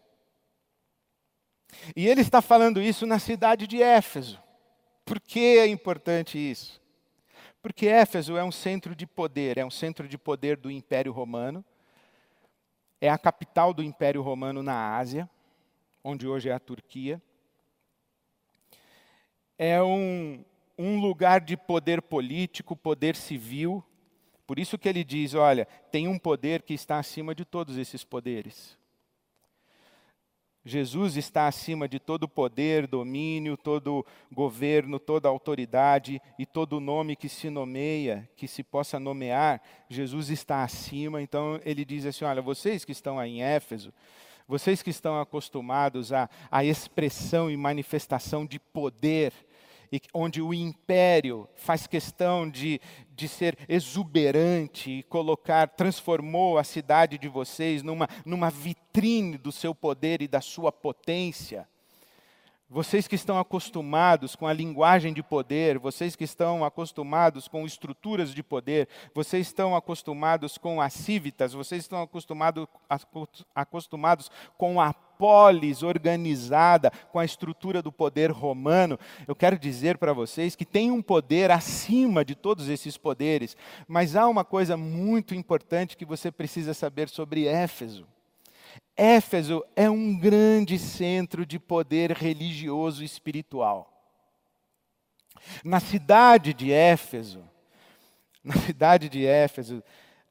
E 1.95 2.07
ele 2.07 2.21
está 2.21 2.41
falando 2.41 2.81
isso 2.81 3.05
na 3.05 3.19
cidade 3.19 3.67
de 3.67 3.81
Éfeso. 3.81 4.41
Por 5.05 5.19
que 5.19 5.57
é 5.57 5.67
importante 5.67 6.37
isso? 6.37 6.81
Porque 7.61 7.87
Éfeso 7.87 8.37
é 8.37 8.43
um 8.43 8.51
centro 8.51 8.95
de 8.95 9.05
poder, 9.05 9.57
é 9.57 9.65
um 9.65 9.69
centro 9.69 10.07
de 10.07 10.17
poder 10.17 10.57
do 10.57 10.69
Império 10.69 11.11
Romano, 11.11 11.63
é 12.99 13.09
a 13.09 13.17
capital 13.17 13.73
do 13.73 13.83
Império 13.83 14.21
Romano 14.21 14.63
na 14.63 14.95
Ásia, 14.95 15.29
onde 16.03 16.27
hoje 16.27 16.49
é 16.49 16.53
a 16.53 16.59
Turquia. 16.59 17.21
É 19.57 19.81
um, 19.81 20.43
um 20.77 20.99
lugar 20.99 21.41
de 21.41 21.57
poder 21.57 22.01
político, 22.01 22.75
poder 22.75 23.15
civil. 23.15 23.83
Por 24.45 24.59
isso 24.59 24.77
que 24.77 24.87
ele 24.87 25.03
diz: 25.03 25.33
olha, 25.33 25.65
tem 25.91 26.07
um 26.07 26.17
poder 26.17 26.61
que 26.61 26.73
está 26.73 26.97
acima 26.99 27.35
de 27.35 27.43
todos 27.43 27.77
esses 27.77 28.03
poderes. 28.03 28.77
Jesus 30.67 31.15
está 31.15 31.47
acima 31.47 31.87
de 31.87 31.97
todo 31.97 32.27
poder, 32.27 32.87
domínio, 32.87 33.55
todo 33.55 34.05
governo, 34.29 34.99
toda 34.99 35.29
autoridade 35.29 36.21
e 36.37 36.45
todo 36.45 36.81
nome 36.81 37.15
que 37.15 37.29
se 37.29 37.49
nomeia, 37.49 38.29
que 38.35 38.49
se 38.49 38.63
possa 38.63 38.99
nomear, 38.99 39.61
Jesus 39.89 40.29
está 40.29 40.65
acima. 40.65 41.21
Então 41.21 41.57
ele 41.63 41.85
diz 41.85 42.05
assim: 42.05 42.25
olha, 42.25 42.41
vocês 42.41 42.83
que 42.83 42.91
estão 42.91 43.17
aí 43.17 43.37
em 43.37 43.43
Éfeso, 43.43 43.93
vocês 44.45 44.81
que 44.81 44.89
estão 44.89 45.19
acostumados 45.21 46.11
à, 46.11 46.29
à 46.51 46.65
expressão 46.65 47.49
e 47.49 47.55
manifestação 47.55 48.45
de 48.45 48.59
poder, 48.59 49.31
e 49.91 50.01
onde 50.13 50.41
o 50.41 50.53
império 50.53 51.47
faz 51.55 51.87
questão 51.87 52.49
de, 52.49 52.79
de 53.15 53.27
ser 53.27 53.57
exuberante 53.67 54.91
e 54.91 55.03
colocar, 55.03 55.67
transformou 55.69 56.57
a 56.57 56.63
cidade 56.63 57.17
de 57.17 57.27
vocês 57.27 57.83
numa, 57.83 58.07
numa 58.25 58.49
vitrine 58.49 59.37
do 59.37 59.51
seu 59.51 59.73
poder 59.73 60.21
e 60.21 60.27
da 60.27 60.41
sua 60.41 60.71
potência. 60.71 61.67
Vocês 62.69 63.07
que 63.07 63.15
estão 63.15 63.39
acostumados 63.39 64.35
com 64.35 64.45
a 64.45 64.51
linguagem 64.51 65.13
de 65.13 65.23
poder, 65.23 65.79
vocês 65.79 66.17
que 66.17 66.25
estão 66.25 66.65
acostumados 66.65 67.47
com 67.47 67.65
estruturas 67.65 68.33
de 68.33 68.43
poder, 68.43 68.89
vocês 69.15 69.47
estão 69.47 69.73
acostumados 69.73 70.57
com 70.57 70.81
as 70.81 70.91
cívitas, 70.91 71.53
vocês 71.53 71.83
estão 71.83 72.01
acostumado, 72.01 72.67
acostumados 73.55 74.29
com 74.57 74.81
a 74.81 74.93
polis 74.93 75.81
organizada, 75.81 76.91
com 77.09 77.19
a 77.19 77.25
estrutura 77.25 77.81
do 77.81 77.91
poder 77.91 78.31
romano. 78.31 78.99
Eu 79.25 79.35
quero 79.35 79.57
dizer 79.57 79.97
para 79.97 80.11
vocês 80.11 80.53
que 80.53 80.65
tem 80.65 80.91
um 80.91 81.01
poder 81.01 81.49
acima 81.51 82.25
de 82.25 82.35
todos 82.35 82.67
esses 82.67 82.97
poderes, 82.97 83.55
mas 83.87 84.13
há 84.13 84.27
uma 84.27 84.43
coisa 84.43 84.75
muito 84.75 85.33
importante 85.33 85.95
que 85.95 86.05
você 86.05 86.29
precisa 86.29 86.73
saber 86.73 87.07
sobre 87.07 87.47
Éfeso. 87.47 88.05
Éfeso 88.97 89.63
é 89.75 89.87
um 89.87 90.17
grande 90.17 90.79
centro 90.79 91.45
de 91.45 91.59
poder 91.59 92.11
religioso 92.11 93.03
e 93.03 93.05
espiritual. 93.05 93.93
Na 95.63 95.79
cidade 95.79 96.51
de 96.51 96.71
Éfeso, 96.71 97.47
na 98.43 98.55
cidade 98.57 99.07
de 99.07 99.23
Éfeso, 99.23 99.83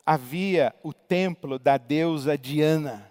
havia 0.04 0.74
o 0.82 0.92
templo 0.92 1.58
da 1.58 1.76
deusa 1.76 2.36
Diana, 2.36 3.10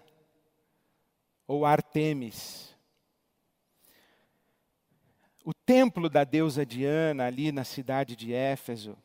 ou 1.48 1.64
Artemis. 1.64 2.74
O 5.44 5.54
templo 5.54 6.10
da 6.10 6.24
deusa 6.24 6.66
Diana, 6.66 7.26
ali 7.26 7.52
na 7.52 7.64
cidade 7.64 8.16
de 8.16 8.32
Éfeso, 8.34 8.96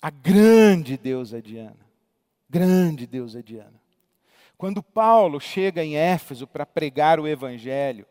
a 0.00 0.10
grande 0.10 0.96
deusa 0.96 1.40
Diana, 1.40 1.86
grande 2.48 3.06
deusa 3.06 3.42
Diana. 3.42 3.81
Quando 4.56 4.82
Paulo 4.82 5.40
chega 5.40 5.84
em 5.84 5.96
Éfeso 5.96 6.46
para 6.46 6.64
pregar 6.64 7.18
o 7.18 7.26
evangelho, 7.26 8.06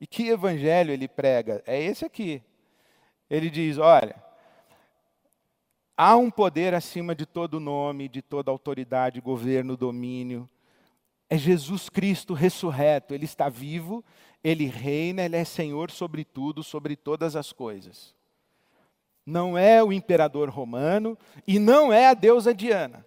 e 0.00 0.06
que 0.06 0.28
evangelho 0.28 0.92
ele 0.92 1.08
prega? 1.08 1.62
É 1.66 1.80
esse 1.80 2.04
aqui. 2.04 2.42
Ele 3.28 3.50
diz: 3.50 3.78
olha, 3.78 4.14
há 5.96 6.16
um 6.16 6.30
poder 6.30 6.74
acima 6.74 7.14
de 7.14 7.26
todo 7.26 7.60
nome, 7.60 8.08
de 8.08 8.22
toda 8.22 8.50
autoridade, 8.50 9.20
governo, 9.20 9.76
domínio. 9.76 10.48
É 11.28 11.36
Jesus 11.36 11.88
Cristo 11.88 12.32
ressurreto, 12.32 13.12
ele 13.12 13.26
está 13.26 13.48
vivo, 13.48 14.02
ele 14.42 14.64
reina, 14.66 15.22
ele 15.22 15.36
é 15.36 15.44
Senhor 15.44 15.90
sobre 15.90 16.24
tudo, 16.24 16.62
sobre 16.62 16.96
todas 16.96 17.36
as 17.36 17.52
coisas. 17.52 18.14
Não 19.26 19.58
é 19.58 19.84
o 19.84 19.92
imperador 19.92 20.48
romano 20.48 21.18
e 21.46 21.58
não 21.58 21.92
é 21.92 22.06
a 22.08 22.14
deusa 22.14 22.54
Diana. 22.54 23.04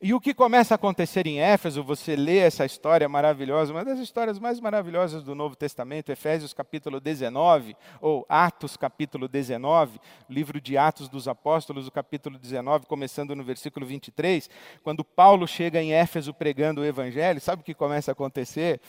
E 0.00 0.14
o 0.14 0.20
que 0.20 0.32
começa 0.32 0.74
a 0.74 0.76
acontecer 0.76 1.26
em 1.26 1.40
Éfeso, 1.40 1.82
você 1.82 2.14
lê 2.14 2.38
essa 2.38 2.64
história 2.64 3.08
maravilhosa, 3.08 3.72
uma 3.72 3.84
das 3.84 3.98
histórias 3.98 4.38
mais 4.38 4.60
maravilhosas 4.60 5.22
do 5.22 5.34
Novo 5.34 5.56
Testamento, 5.56 6.12
Efésios 6.12 6.52
capítulo 6.52 7.00
19, 7.00 7.76
ou 8.00 8.24
Atos 8.28 8.76
capítulo 8.76 9.26
19, 9.26 9.98
livro 10.28 10.60
de 10.60 10.76
Atos 10.76 11.08
dos 11.08 11.26
Apóstolos, 11.26 11.88
o 11.88 11.90
capítulo 11.90 12.38
19, 12.38 12.86
começando 12.86 13.34
no 13.34 13.42
versículo 13.42 13.84
23, 13.84 14.48
quando 14.82 15.04
Paulo 15.04 15.46
chega 15.48 15.82
em 15.82 15.92
Éfeso 15.92 16.32
pregando 16.32 16.82
o 16.82 16.84
evangelho, 16.84 17.40
sabe 17.40 17.62
o 17.62 17.64
que 17.64 17.74
começa 17.74 18.10
a 18.10 18.12
acontecer? 18.12 18.80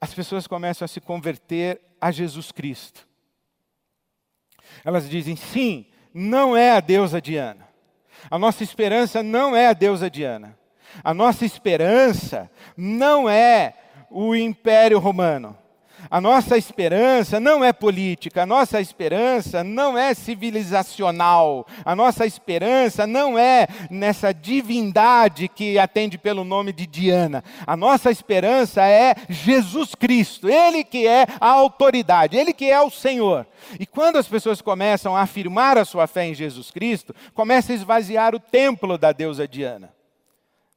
As 0.00 0.14
pessoas 0.14 0.46
começam 0.46 0.84
a 0.84 0.88
se 0.88 1.00
converter 1.00 1.80
a 2.00 2.10
Jesus 2.10 2.52
Cristo. 2.52 3.06
Elas 4.84 5.08
dizem: 5.08 5.36
sim, 5.36 5.86
não 6.12 6.56
é 6.56 6.72
a 6.72 6.80
deusa 6.80 7.20
Diana. 7.20 7.66
A 8.30 8.38
nossa 8.38 8.62
esperança 8.62 9.22
não 9.22 9.54
é 9.54 9.68
a 9.68 9.72
deusa 9.72 10.10
Diana. 10.10 10.56
A 11.02 11.12
nossa 11.12 11.44
esperança 11.44 12.50
não 12.76 13.28
é 13.28 13.74
o 14.10 14.34
Império 14.34 14.98
Romano. 14.98 15.56
A 16.10 16.20
nossa 16.20 16.56
esperança 16.56 17.40
não 17.40 17.64
é 17.64 17.72
política, 17.72 18.42
a 18.42 18.46
nossa 18.46 18.80
esperança 18.80 19.64
não 19.64 19.98
é 19.98 20.14
civilizacional, 20.14 21.66
a 21.84 21.96
nossa 21.96 22.26
esperança 22.26 23.06
não 23.06 23.38
é 23.38 23.66
nessa 23.90 24.32
divindade 24.32 25.48
que 25.48 25.78
atende 25.78 26.16
pelo 26.16 26.44
nome 26.44 26.72
de 26.72 26.86
Diana. 26.86 27.42
A 27.66 27.76
nossa 27.76 28.10
esperança 28.10 28.86
é 28.86 29.14
Jesus 29.28 29.94
Cristo, 29.94 30.48
Ele 30.48 30.84
que 30.84 31.06
é 31.06 31.26
a 31.40 31.48
autoridade, 31.48 32.36
Ele 32.36 32.52
que 32.52 32.70
é 32.70 32.80
o 32.80 32.90
Senhor. 32.90 33.46
E 33.80 33.86
quando 33.86 34.16
as 34.16 34.28
pessoas 34.28 34.60
começam 34.60 35.16
a 35.16 35.22
afirmar 35.22 35.76
a 35.76 35.84
sua 35.84 36.06
fé 36.06 36.26
em 36.26 36.34
Jesus 36.34 36.70
Cristo, 36.70 37.14
começa 37.34 37.72
a 37.72 37.74
esvaziar 37.74 38.34
o 38.34 38.40
templo 38.40 38.96
da 38.96 39.12
deusa 39.12 39.48
Diana. 39.48 39.92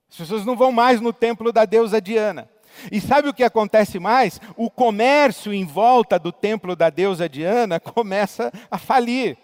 As 0.10 0.18
pessoas 0.18 0.44
não 0.44 0.56
vão 0.56 0.72
mais 0.72 1.00
no 1.00 1.14
templo 1.14 1.52
da 1.52 1.66
deusa 1.66 2.02
Diana. 2.02 2.50
E 2.92 3.00
sabe 3.02 3.30
o 3.30 3.34
que 3.34 3.44
acontece 3.44 4.00
mais? 4.00 4.40
O 4.56 4.70
comércio 4.70 5.54
em 5.54 5.66
volta 5.66 6.18
do 6.18 6.32
templo 6.32 6.76
da 6.76 6.90
deusa 6.90 7.28
Diana 7.28 7.80
começa 7.82 8.52
a 8.70 8.78
falir. 8.78 9.38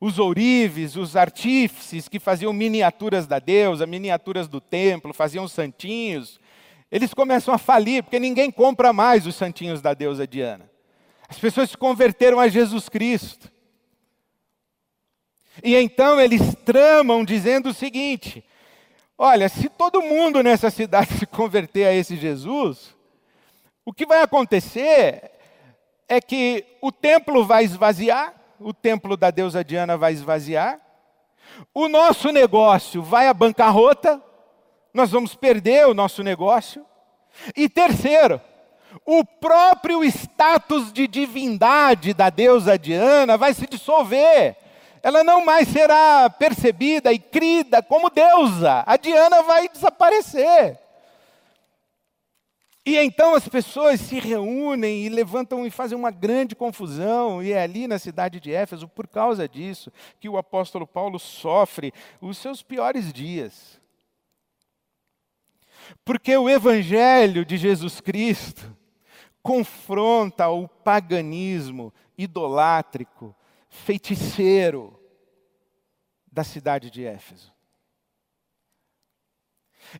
Os 0.00 0.18
ourives, 0.18 0.96
os 0.96 1.16
artífices 1.16 2.08
que 2.08 2.20
faziam 2.20 2.52
miniaturas 2.52 3.26
da 3.26 3.38
deusa, 3.38 3.86
miniaturas 3.86 4.46
do 4.46 4.60
templo, 4.60 5.12
faziam 5.12 5.48
santinhos, 5.48 6.38
eles 6.90 7.12
começam 7.12 7.52
a 7.52 7.58
falir, 7.58 8.02
porque 8.02 8.18
ninguém 8.18 8.50
compra 8.50 8.92
mais 8.92 9.26
os 9.26 9.34
santinhos 9.34 9.82
da 9.82 9.92
deusa 9.92 10.26
Diana. 10.26 10.70
As 11.28 11.38
pessoas 11.38 11.70
se 11.70 11.76
converteram 11.76 12.40
a 12.40 12.48
Jesus 12.48 12.88
Cristo. 12.88 13.50
E 15.62 15.74
então 15.74 16.20
eles 16.20 16.54
tramam 16.64 17.24
dizendo 17.24 17.70
o 17.70 17.74
seguinte: 17.74 18.44
Olha, 19.20 19.48
se 19.48 19.68
todo 19.68 20.00
mundo 20.00 20.44
nessa 20.44 20.70
cidade 20.70 21.14
se 21.18 21.26
converter 21.26 21.86
a 21.86 21.92
esse 21.92 22.16
Jesus, 22.16 22.94
o 23.84 23.92
que 23.92 24.06
vai 24.06 24.22
acontecer 24.22 25.32
é 26.08 26.20
que 26.20 26.64
o 26.80 26.92
templo 26.92 27.44
vai 27.44 27.64
esvaziar, 27.64 28.32
o 28.60 28.72
templo 28.72 29.16
da 29.16 29.32
deusa 29.32 29.64
Diana 29.64 29.96
vai 29.96 30.12
esvaziar, 30.12 30.80
o 31.74 31.88
nosso 31.88 32.30
negócio 32.30 33.02
vai 33.02 33.26
à 33.26 33.34
bancarrota, 33.34 34.22
nós 34.94 35.10
vamos 35.10 35.34
perder 35.34 35.88
o 35.88 35.94
nosso 35.94 36.22
negócio. 36.22 36.86
E 37.56 37.68
terceiro, 37.68 38.40
o 39.04 39.24
próprio 39.24 40.04
status 40.04 40.92
de 40.92 41.08
divindade 41.08 42.14
da 42.14 42.30
deusa 42.30 42.78
Diana 42.78 43.36
vai 43.36 43.52
se 43.52 43.66
dissolver 43.66 44.56
ela 45.02 45.24
não 45.24 45.44
mais 45.44 45.68
será 45.68 46.28
percebida 46.30 47.12
e 47.12 47.18
crida 47.18 47.82
como 47.82 48.10
deusa. 48.10 48.82
A 48.86 48.96
Diana 48.96 49.42
vai 49.42 49.68
desaparecer. 49.68 50.78
E 52.88 52.96
então 52.96 53.34
as 53.34 53.46
pessoas 53.46 54.00
se 54.00 54.18
reúnem 54.18 55.04
e 55.04 55.10
levantam 55.10 55.66
e 55.66 55.70
fazem 55.70 55.98
uma 55.98 56.10
grande 56.10 56.56
confusão, 56.56 57.42
e 57.42 57.52
é 57.52 57.62
ali 57.62 57.86
na 57.86 57.98
cidade 57.98 58.40
de 58.40 58.50
Éfeso, 58.50 58.88
por 58.88 59.06
causa 59.06 59.46
disso, 59.46 59.92
que 60.18 60.26
o 60.26 60.38
apóstolo 60.38 60.86
Paulo 60.86 61.18
sofre 61.18 61.92
os 62.18 62.38
seus 62.38 62.62
piores 62.62 63.12
dias. 63.12 63.78
Porque 66.02 66.34
o 66.34 66.48
evangelho 66.48 67.44
de 67.44 67.58
Jesus 67.58 68.00
Cristo 68.00 68.74
confronta 69.42 70.48
o 70.48 70.66
paganismo 70.66 71.92
idolátrico, 72.16 73.36
feiticeiro 73.68 74.98
da 76.30 76.44
cidade 76.44 76.90
de 76.90 77.04
Éfeso. 77.04 77.52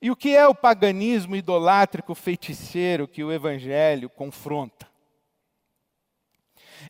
E 0.02 0.11
o 0.11 0.16
que 0.16 0.35
é 0.35 0.46
o 0.46 0.54
paganismo 0.54 1.35
idolátrico 1.35 2.14
feiticeiro 2.14 3.09
que 3.09 3.24
o 3.24 3.33
Evangelho 3.33 4.11
confronta? 4.11 4.88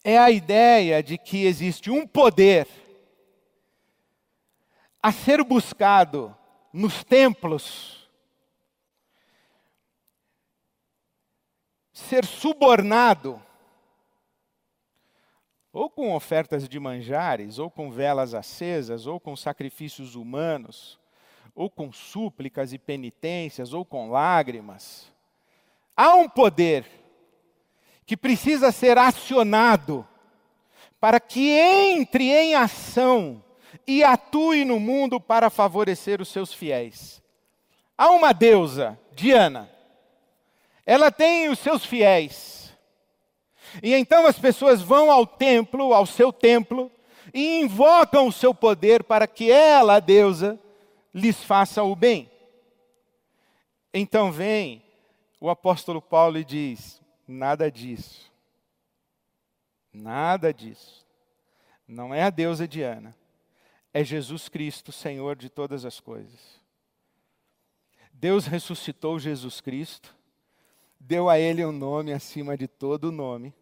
É 0.02 0.18
a 0.18 0.30
ideia 0.30 1.02
de 1.02 1.16
que 1.16 1.44
existe 1.46 1.90
um 1.90 2.06
poder 2.06 2.66
a 5.02 5.12
ser 5.12 5.42
buscado 5.44 6.36
nos 6.72 7.04
templos, 7.04 8.10
ser 11.92 12.24
subornado, 12.24 13.42
ou 15.72 15.90
com 15.90 16.14
ofertas 16.14 16.68
de 16.68 16.78
manjares, 16.80 17.58
ou 17.58 17.70
com 17.70 17.90
velas 17.90 18.34
acesas, 18.34 19.06
ou 19.06 19.20
com 19.20 19.36
sacrifícios 19.36 20.14
humanos, 20.14 20.98
ou 21.54 21.68
com 21.68 21.92
súplicas 21.92 22.72
e 22.72 22.78
penitências, 22.78 23.72
ou 23.72 23.84
com 23.84 24.10
lágrimas. 24.10 25.12
Há 25.96 26.14
um 26.14 26.28
poder 26.28 26.86
que 28.06 28.16
precisa 28.16 28.72
ser 28.72 28.96
acionado 28.96 30.06
para 31.00 31.20
que 31.20 31.50
entre 31.50 32.30
em 32.30 32.54
ação 32.54 33.42
e 33.86 34.02
atue 34.02 34.64
no 34.64 34.80
mundo 34.80 35.20
para 35.20 35.50
favorecer 35.50 36.20
os 36.20 36.28
seus 36.28 36.52
fiéis. 36.52 37.22
Há 37.96 38.10
uma 38.10 38.32
deusa, 38.32 38.98
Diana. 39.12 39.68
Ela 40.86 41.10
tem 41.10 41.48
os 41.48 41.58
seus 41.58 41.84
fiéis. 41.84 42.57
E 43.82 43.94
então 43.94 44.26
as 44.26 44.38
pessoas 44.38 44.80
vão 44.80 45.10
ao 45.10 45.26
templo, 45.26 45.92
ao 45.92 46.06
seu 46.06 46.32
templo, 46.32 46.90
e 47.32 47.60
invocam 47.60 48.26
o 48.26 48.32
seu 48.32 48.54
poder 48.54 49.04
para 49.04 49.26
que 49.26 49.50
ela, 49.50 49.96
a 49.96 50.00
deusa, 50.00 50.58
lhes 51.12 51.42
faça 51.42 51.82
o 51.82 51.94
bem. 51.94 52.30
Então 53.92 54.30
vem 54.30 54.82
o 55.40 55.48
apóstolo 55.50 56.00
Paulo 56.00 56.38
e 56.38 56.44
diz: 56.44 57.00
nada 57.26 57.70
disso. 57.70 58.30
Nada 59.92 60.52
disso. 60.52 61.06
Não 61.86 62.14
é 62.14 62.22
a 62.22 62.30
deusa 62.30 62.68
Diana. 62.68 63.16
É 63.92 64.04
Jesus 64.04 64.48
Cristo, 64.48 64.92
Senhor 64.92 65.34
de 65.34 65.48
todas 65.48 65.84
as 65.84 65.98
coisas. 65.98 66.58
Deus 68.12 68.46
ressuscitou 68.46 69.18
Jesus 69.18 69.60
Cristo, 69.60 70.14
deu 70.98 71.28
a 71.28 71.38
ele 71.38 71.64
um 71.64 71.72
nome 71.72 72.12
acima 72.12 72.56
de 72.56 72.66
todo 72.66 73.12
nome 73.12 73.54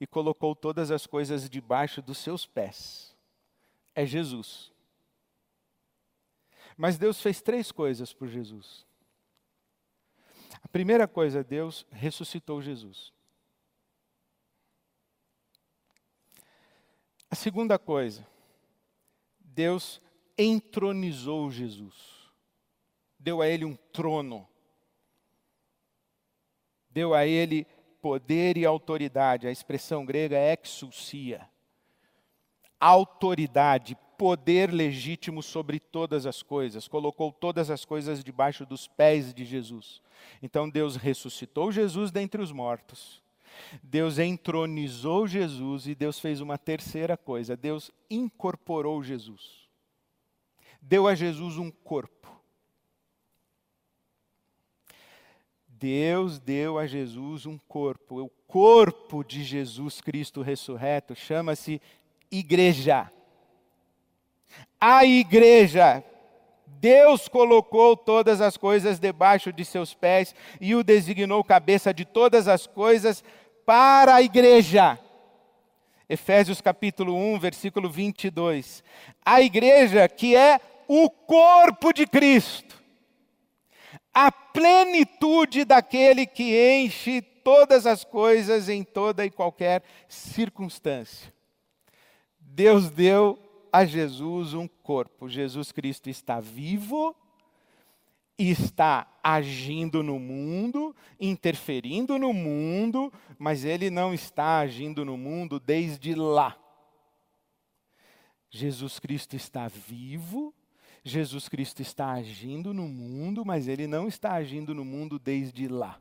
e 0.00 0.06
colocou 0.06 0.54
todas 0.54 0.90
as 0.90 1.06
coisas 1.06 1.48
debaixo 1.48 2.02
dos 2.02 2.18
seus 2.18 2.44
pés. 2.44 3.16
É 3.94 4.04
Jesus. 4.04 4.72
Mas 6.76 6.98
Deus 6.98 7.20
fez 7.20 7.40
três 7.40 7.70
coisas 7.70 8.12
por 8.12 8.28
Jesus. 8.28 8.86
A 10.62 10.68
primeira 10.68 11.06
coisa, 11.06 11.44
Deus 11.44 11.86
ressuscitou 11.90 12.60
Jesus. 12.60 13.12
A 17.30 17.34
segunda 17.34 17.78
coisa, 17.78 18.26
Deus 19.38 20.00
entronizou 20.36 21.50
Jesus. 21.50 22.30
Deu 23.18 23.40
a 23.40 23.48
ele 23.48 23.64
um 23.64 23.76
trono. 23.76 24.48
Deu 26.92 27.14
a 27.14 27.26
ele 27.26 27.66
poder 28.00 28.56
e 28.56 28.66
autoridade. 28.66 29.46
A 29.46 29.50
expressão 29.50 30.04
grega 30.04 30.36
é 30.36 30.58
exousia. 30.62 31.48
Autoridade, 32.78 33.96
poder 34.18 34.72
legítimo 34.72 35.42
sobre 35.42 35.78
todas 35.78 36.26
as 36.26 36.42
coisas, 36.42 36.88
colocou 36.88 37.32
todas 37.32 37.70
as 37.70 37.84
coisas 37.84 38.22
debaixo 38.22 38.66
dos 38.66 38.86
pés 38.86 39.32
de 39.32 39.44
Jesus. 39.44 40.02
Então 40.42 40.68
Deus 40.68 40.96
ressuscitou 40.96 41.70
Jesus 41.70 42.10
dentre 42.10 42.42
os 42.42 42.52
mortos. 42.52 43.22
Deus 43.82 44.18
entronizou 44.18 45.26
Jesus 45.26 45.86
e 45.86 45.94
Deus 45.94 46.18
fez 46.18 46.40
uma 46.40 46.58
terceira 46.58 47.16
coisa: 47.16 47.56
Deus 47.56 47.90
incorporou 48.10 49.02
Jesus. 49.02 49.68
Deu 50.80 51.06
a 51.06 51.14
Jesus 51.14 51.56
um 51.58 51.70
corpo. 51.70 52.41
Deus 55.82 56.38
deu 56.38 56.78
a 56.78 56.86
Jesus 56.86 57.44
um 57.44 57.58
corpo. 57.68 58.22
O 58.22 58.30
corpo 58.46 59.24
de 59.24 59.42
Jesus 59.42 60.00
Cristo 60.00 60.40
ressurreto 60.40 61.14
chama-se 61.14 61.82
igreja 62.30 63.10
a 64.80 65.04
igreja. 65.04 66.02
Deus 66.66 67.28
colocou 67.28 67.96
todas 67.96 68.40
as 68.40 68.56
coisas 68.56 68.98
debaixo 68.98 69.52
de 69.52 69.64
seus 69.64 69.94
pés 69.94 70.34
e 70.60 70.74
o 70.74 70.82
designou 70.82 71.44
cabeça 71.44 71.94
de 71.94 72.04
todas 72.04 72.48
as 72.48 72.66
coisas 72.66 73.22
para 73.64 74.16
a 74.16 74.22
igreja. 74.22 74.98
Efésios 76.08 76.60
capítulo 76.60 77.14
1, 77.14 77.38
versículo 77.38 77.88
22. 77.88 78.82
A 79.24 79.40
igreja 79.40 80.08
que 80.08 80.34
é 80.34 80.60
o 80.88 81.08
corpo 81.08 81.92
de 81.92 82.04
Cristo, 82.04 82.81
a 84.12 84.30
plenitude 84.30 85.64
daquele 85.64 86.26
que 86.26 86.54
enche 86.54 87.22
todas 87.22 87.86
as 87.86 88.04
coisas 88.04 88.68
em 88.68 88.84
toda 88.84 89.24
e 89.24 89.30
qualquer 89.30 89.82
circunstância. 90.08 91.32
Deus 92.38 92.90
deu 92.90 93.38
a 93.72 93.84
Jesus 93.84 94.52
um 94.52 94.68
corpo. 94.68 95.28
Jesus 95.28 95.72
Cristo 95.72 96.10
está 96.10 96.40
vivo, 96.40 97.16
está 98.38 99.06
agindo 99.22 100.02
no 100.02 100.18
mundo, 100.18 100.94
interferindo 101.18 102.18
no 102.18 102.32
mundo, 102.32 103.10
mas 103.38 103.64
ele 103.64 103.88
não 103.88 104.12
está 104.12 104.58
agindo 104.58 105.04
no 105.04 105.16
mundo 105.16 105.58
desde 105.58 106.14
lá. 106.14 106.56
Jesus 108.50 108.98
Cristo 108.98 109.34
está 109.34 109.66
vivo, 109.68 110.54
Jesus 111.04 111.48
Cristo 111.48 111.82
está 111.82 112.12
agindo 112.12 112.72
no 112.72 112.86
mundo, 112.86 113.44
mas 113.44 113.66
ele 113.68 113.86
não 113.86 114.06
está 114.06 114.32
agindo 114.32 114.74
no 114.74 114.84
mundo 114.84 115.18
desde 115.18 115.66
lá. 115.68 116.00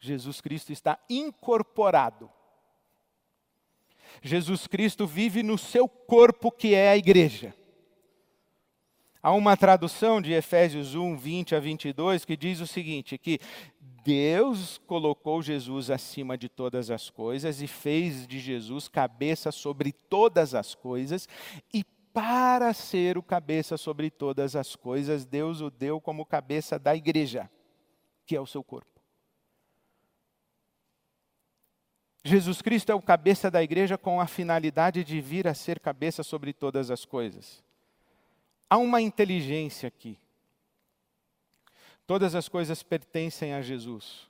Jesus 0.00 0.40
Cristo 0.40 0.72
está 0.72 0.98
incorporado 1.08 2.30
Jesus 4.22 4.66
Cristo 4.66 5.06
vive 5.06 5.42
no 5.42 5.56
seu 5.56 5.88
corpo, 5.88 6.50
que 6.50 6.74
é 6.74 6.90
a 6.90 6.96
igreja. 6.96 7.54
Há 9.22 9.32
uma 9.32 9.56
tradução 9.56 10.20
de 10.20 10.32
Efésios 10.32 10.94
1, 10.94 11.16
20 11.16 11.54
a 11.54 11.60
22 11.60 12.24
que 12.24 12.36
diz 12.36 12.60
o 12.60 12.66
seguinte: 12.66 13.18
que 13.18 13.38
Deus 14.02 14.78
colocou 14.86 15.42
Jesus 15.42 15.90
acima 15.90 16.38
de 16.38 16.48
todas 16.48 16.90
as 16.90 17.10
coisas 17.10 17.60
e 17.60 17.66
fez 17.66 18.26
de 18.26 18.38
Jesus 18.38 18.88
cabeça 18.88 19.52
sobre 19.52 19.92
todas 19.92 20.54
as 20.54 20.74
coisas, 20.74 21.28
e 21.72 21.84
para 22.12 22.72
ser 22.72 23.16
o 23.16 23.22
cabeça 23.22 23.76
sobre 23.76 24.10
todas 24.10 24.56
as 24.56 24.74
coisas, 24.74 25.24
Deus 25.24 25.60
o 25.60 25.70
deu 25.70 26.00
como 26.00 26.26
cabeça 26.26 26.78
da 26.78 26.94
igreja, 26.94 27.50
que 28.26 28.34
é 28.34 28.40
o 28.40 28.46
seu 28.46 28.62
corpo. 28.62 29.00
Jesus 32.22 32.60
Cristo 32.60 32.92
é 32.92 32.94
o 32.94 33.00
cabeça 33.00 33.50
da 33.50 33.62
igreja 33.62 33.96
com 33.96 34.20
a 34.20 34.26
finalidade 34.26 35.02
de 35.02 35.20
vir 35.20 35.48
a 35.48 35.54
ser 35.54 35.80
cabeça 35.80 36.22
sobre 36.22 36.52
todas 36.52 36.90
as 36.90 37.04
coisas. 37.04 37.64
Há 38.68 38.76
uma 38.76 39.00
inteligência 39.00 39.88
aqui. 39.88 40.18
Todas 42.06 42.34
as 42.34 42.48
coisas 42.48 42.82
pertencem 42.82 43.54
a 43.54 43.62
Jesus. 43.62 44.28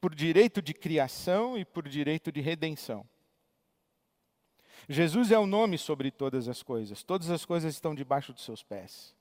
Por 0.00 0.14
direito 0.14 0.62
de 0.62 0.72
criação 0.72 1.58
e 1.58 1.64
por 1.64 1.86
direito 1.86 2.32
de 2.32 2.40
redenção. 2.40 3.06
Jesus 4.88 5.30
é 5.30 5.38
o 5.38 5.46
nome 5.46 5.78
sobre 5.78 6.10
todas 6.10 6.48
as 6.48 6.62
coisas. 6.62 7.02
Todas 7.02 7.30
as 7.30 7.44
coisas 7.44 7.74
estão 7.74 7.94
debaixo 7.94 8.32
dos 8.32 8.44
seus 8.44 8.62
pés. 8.62 9.14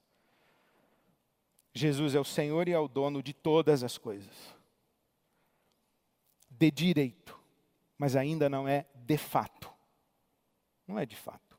Jesus 1.73 2.15
é 2.15 2.19
o 2.19 2.25
Senhor 2.25 2.67
e 2.67 2.71
é 2.71 2.79
o 2.79 2.87
dono 2.87 3.21
de 3.21 3.33
todas 3.33 3.83
as 3.83 3.97
coisas 3.97 4.55
de 6.57 6.71
direito, 6.71 7.37
mas 7.97 8.15
ainda 8.15 8.49
não 8.49 8.67
é 8.67 8.85
de 8.95 9.17
fato. 9.17 9.73
Não 10.87 10.97
é 10.97 11.05
de 11.05 11.15
fato. 11.15 11.57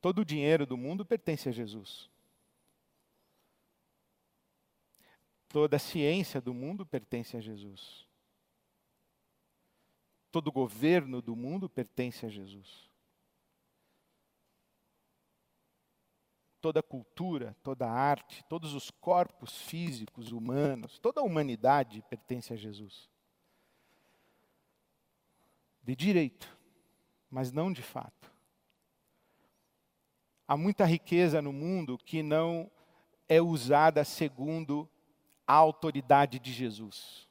Todo 0.00 0.20
o 0.20 0.24
dinheiro 0.24 0.66
do 0.66 0.76
mundo 0.76 1.04
pertence 1.04 1.48
a 1.48 1.52
Jesus. 1.52 2.08
Toda 5.48 5.76
a 5.76 5.80
ciência 5.80 6.40
do 6.40 6.52
mundo 6.52 6.84
pertence 6.84 7.36
a 7.36 7.40
Jesus. 7.40 8.05
Todo 10.36 10.52
governo 10.52 11.22
do 11.22 11.34
mundo 11.34 11.66
pertence 11.66 12.26
a 12.26 12.28
Jesus. 12.28 12.90
toda 16.60 16.82
cultura, 16.82 17.56
toda 17.62 17.86
a 17.86 17.90
arte, 17.90 18.44
todos 18.44 18.74
os 18.74 18.90
corpos 18.90 19.56
físicos 19.62 20.32
humanos, 20.32 20.98
toda 20.98 21.22
a 21.22 21.24
humanidade 21.24 22.02
pertence 22.10 22.52
a 22.52 22.56
Jesus. 22.56 23.08
De 25.82 25.96
direito, 25.96 26.54
mas 27.30 27.50
não 27.50 27.72
de 27.72 27.82
fato. 27.82 28.30
Há 30.46 30.54
muita 30.54 30.84
riqueza 30.84 31.40
no 31.40 31.52
mundo 31.52 31.96
que 31.96 32.22
não 32.22 32.70
é 33.26 33.40
usada 33.40 34.04
segundo 34.04 34.86
a 35.46 35.54
autoridade 35.54 36.38
de 36.38 36.52
Jesus. 36.52 37.25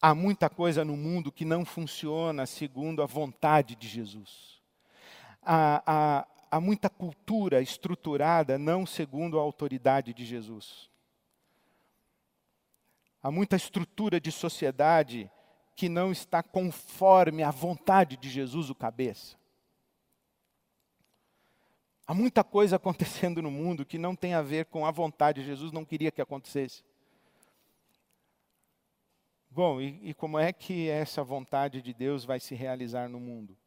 Há 0.00 0.14
muita 0.14 0.48
coisa 0.48 0.84
no 0.84 0.96
mundo 0.96 1.32
que 1.32 1.44
não 1.44 1.64
funciona 1.64 2.46
segundo 2.46 3.02
a 3.02 3.06
vontade 3.06 3.74
de 3.74 3.88
Jesus. 3.88 4.62
Há, 5.42 5.82
há, 5.84 6.28
há 6.50 6.60
muita 6.60 6.88
cultura 6.88 7.60
estruturada 7.60 8.56
não 8.58 8.86
segundo 8.86 9.38
a 9.38 9.42
autoridade 9.42 10.14
de 10.14 10.24
Jesus. 10.24 10.88
Há 13.20 13.30
muita 13.30 13.56
estrutura 13.56 14.20
de 14.20 14.30
sociedade 14.30 15.30
que 15.74 15.88
não 15.88 16.12
está 16.12 16.42
conforme 16.42 17.42
a 17.42 17.50
vontade 17.50 18.16
de 18.16 18.28
Jesus, 18.28 18.70
o 18.70 18.74
cabeça. 18.74 19.36
Há 22.06 22.14
muita 22.14 22.42
coisa 22.44 22.74
acontecendo 22.76 23.42
no 23.42 23.50
mundo 23.50 23.84
que 23.84 23.98
não 23.98 24.14
tem 24.14 24.34
a 24.34 24.42
ver 24.42 24.66
com 24.66 24.86
a 24.86 24.90
vontade. 24.90 25.44
Jesus 25.44 25.72
não 25.72 25.84
queria 25.84 26.12
que 26.12 26.22
acontecesse. 26.22 26.84
Bom, 29.58 29.80
e, 29.80 30.10
e 30.10 30.14
como 30.14 30.38
é 30.38 30.52
que 30.52 30.88
essa 30.88 31.24
vontade 31.24 31.82
de 31.82 31.92
Deus 31.92 32.24
vai 32.24 32.38
se 32.38 32.54
realizar 32.54 33.08
no 33.08 33.18
mundo? 33.18 33.58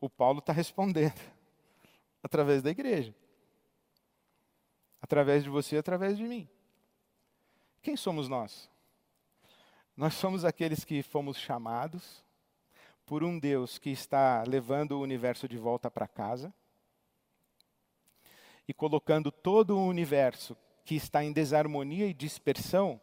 O 0.00 0.08
Paulo 0.08 0.38
está 0.38 0.52
respondendo 0.52 1.20
através 2.22 2.62
da 2.62 2.70
igreja, 2.70 3.12
através 5.02 5.42
de 5.42 5.50
você, 5.50 5.76
através 5.76 6.16
de 6.16 6.22
mim. 6.22 6.48
Quem 7.82 7.96
somos 7.96 8.28
nós? 8.28 8.70
Nós 9.96 10.14
somos 10.14 10.44
aqueles 10.44 10.84
que 10.84 11.02
fomos 11.02 11.36
chamados 11.36 12.24
por 13.04 13.24
um 13.24 13.40
Deus 13.40 13.76
que 13.76 13.90
está 13.90 14.44
levando 14.46 14.92
o 14.92 15.02
universo 15.02 15.48
de 15.48 15.58
volta 15.58 15.90
para 15.90 16.06
casa 16.06 16.54
e 18.68 18.72
colocando 18.72 19.32
todo 19.32 19.76
o 19.76 19.84
universo 19.84 20.56
que 20.84 20.94
está 20.94 21.24
em 21.24 21.32
desarmonia 21.32 22.06
e 22.06 22.14
dispersão, 22.14 23.00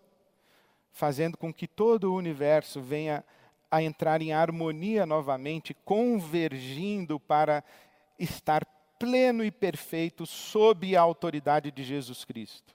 fazendo 0.96 1.38
com 1.38 1.54
que 1.54 1.68
todo 1.68 2.06
o 2.06 2.16
universo 2.16 2.82
venha 2.82 3.22
a 3.70 3.84
entrar 3.84 4.22
em 4.22 4.32
harmonia 4.32 5.06
novamente, 5.06 5.74
convergindo 5.74 7.20
para 7.20 7.62
estar 8.18 8.66
pleno 8.98 9.44
e 9.44 9.52
perfeito 9.52 10.26
sob 10.26 10.96
a 10.96 11.02
autoridade 11.02 11.70
de 11.70 11.84
Jesus 11.84 12.24
Cristo. 12.24 12.74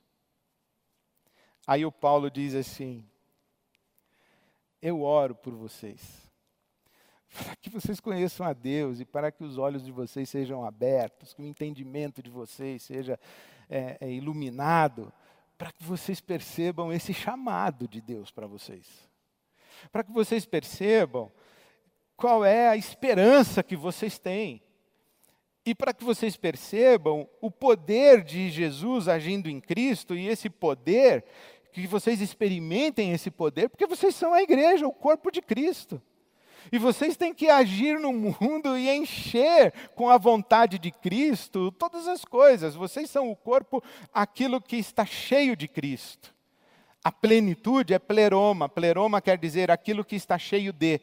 Aí 1.67 1.87
o 1.87 1.91
Paulo 1.91 2.31
diz 2.31 2.55
assim: 2.55 3.03
Eu 4.83 5.01
oro 5.01 5.35
por 5.35 5.55
vocês 5.55 6.31
para 7.33 7.57
que 7.57 7.71
vocês 7.71 8.01
conheçam 8.01 8.45
a 8.45 8.53
Deus 8.53 9.01
e 9.01 9.05
para 9.05 9.31
que 9.31 9.45
os 9.45 9.57
olhos 9.57 9.85
de 9.85 9.93
vocês 9.93 10.29
sejam 10.29 10.65
abertos, 10.65 11.33
que 11.33 11.41
o 11.41 11.47
entendimento 11.47 12.23
de 12.23 12.29
vocês 12.29 12.83
seja 12.83 13.19
é, 13.69 13.97
é, 14.01 14.11
iluminado, 14.11 15.13
para 15.61 15.73
que 15.73 15.85
vocês 15.85 16.23
percebam 16.23 16.91
esse 16.91 17.13
chamado 17.13 17.87
de 17.87 18.01
Deus 18.01 18.31
para 18.31 18.47
vocês. 18.47 18.87
Para 19.93 20.03
que 20.03 20.11
vocês 20.11 20.47
percebam 20.47 21.31
qual 22.17 22.43
é 22.43 22.71
a 22.71 22.79
esperança 22.79 23.63
que 23.63 23.77
vocês 23.77 24.19
têm. 24.19 24.63
E 25.67 25.75
para 25.75 25.93
que 25.93 26.03
vocês 26.03 26.35
percebam 26.35 27.29
o 27.43 27.51
poder 27.51 28.25
de 28.25 28.49
Jesus 28.49 29.07
agindo 29.07 29.51
em 29.51 29.61
Cristo 29.61 30.17
e 30.17 30.29
esse 30.29 30.49
poder, 30.49 31.27
que 31.71 31.87
vocês 31.87 32.23
experimentem 32.23 33.13
esse 33.13 33.31
poder, 33.31 33.69
porque 33.69 33.87
vocês 33.87 34.15
são 34.15 34.33
a 34.33 34.43
igreja, 34.43 34.89
o 34.89 34.93
corpo 34.95 35.31
de 35.31 35.43
Cristo. 35.43 36.01
E 36.73 36.79
vocês 36.79 37.17
têm 37.17 37.35
que 37.35 37.49
agir 37.49 37.99
no 37.99 38.13
mundo 38.13 38.77
e 38.77 38.89
encher 38.89 39.73
com 39.95 40.09
a 40.09 40.19
vontade 40.19 40.79
de 40.79 40.91
Cristo 40.91 41.73
todas 41.73 42.07
as 42.07 42.25
coisas. 42.25 42.75
Vocês 42.75 43.11
são 43.11 43.31
o 43.31 43.37
corpo, 43.37 43.83
aquilo 44.13 44.61
que 44.61 44.77
está 44.77 45.05
cheio 45.05 45.57
de 45.57 45.67
Cristo. 45.67 46.35
A 47.03 47.11
plenitude 47.11 47.95
é 47.95 47.99
pleroma. 47.99 48.69
Pleroma 48.69 49.21
quer 49.21 49.39
dizer 49.39 49.71
aquilo 49.71 50.05
que 50.05 50.17
está 50.17 50.39
cheio 50.39 50.73
de. 50.73 51.01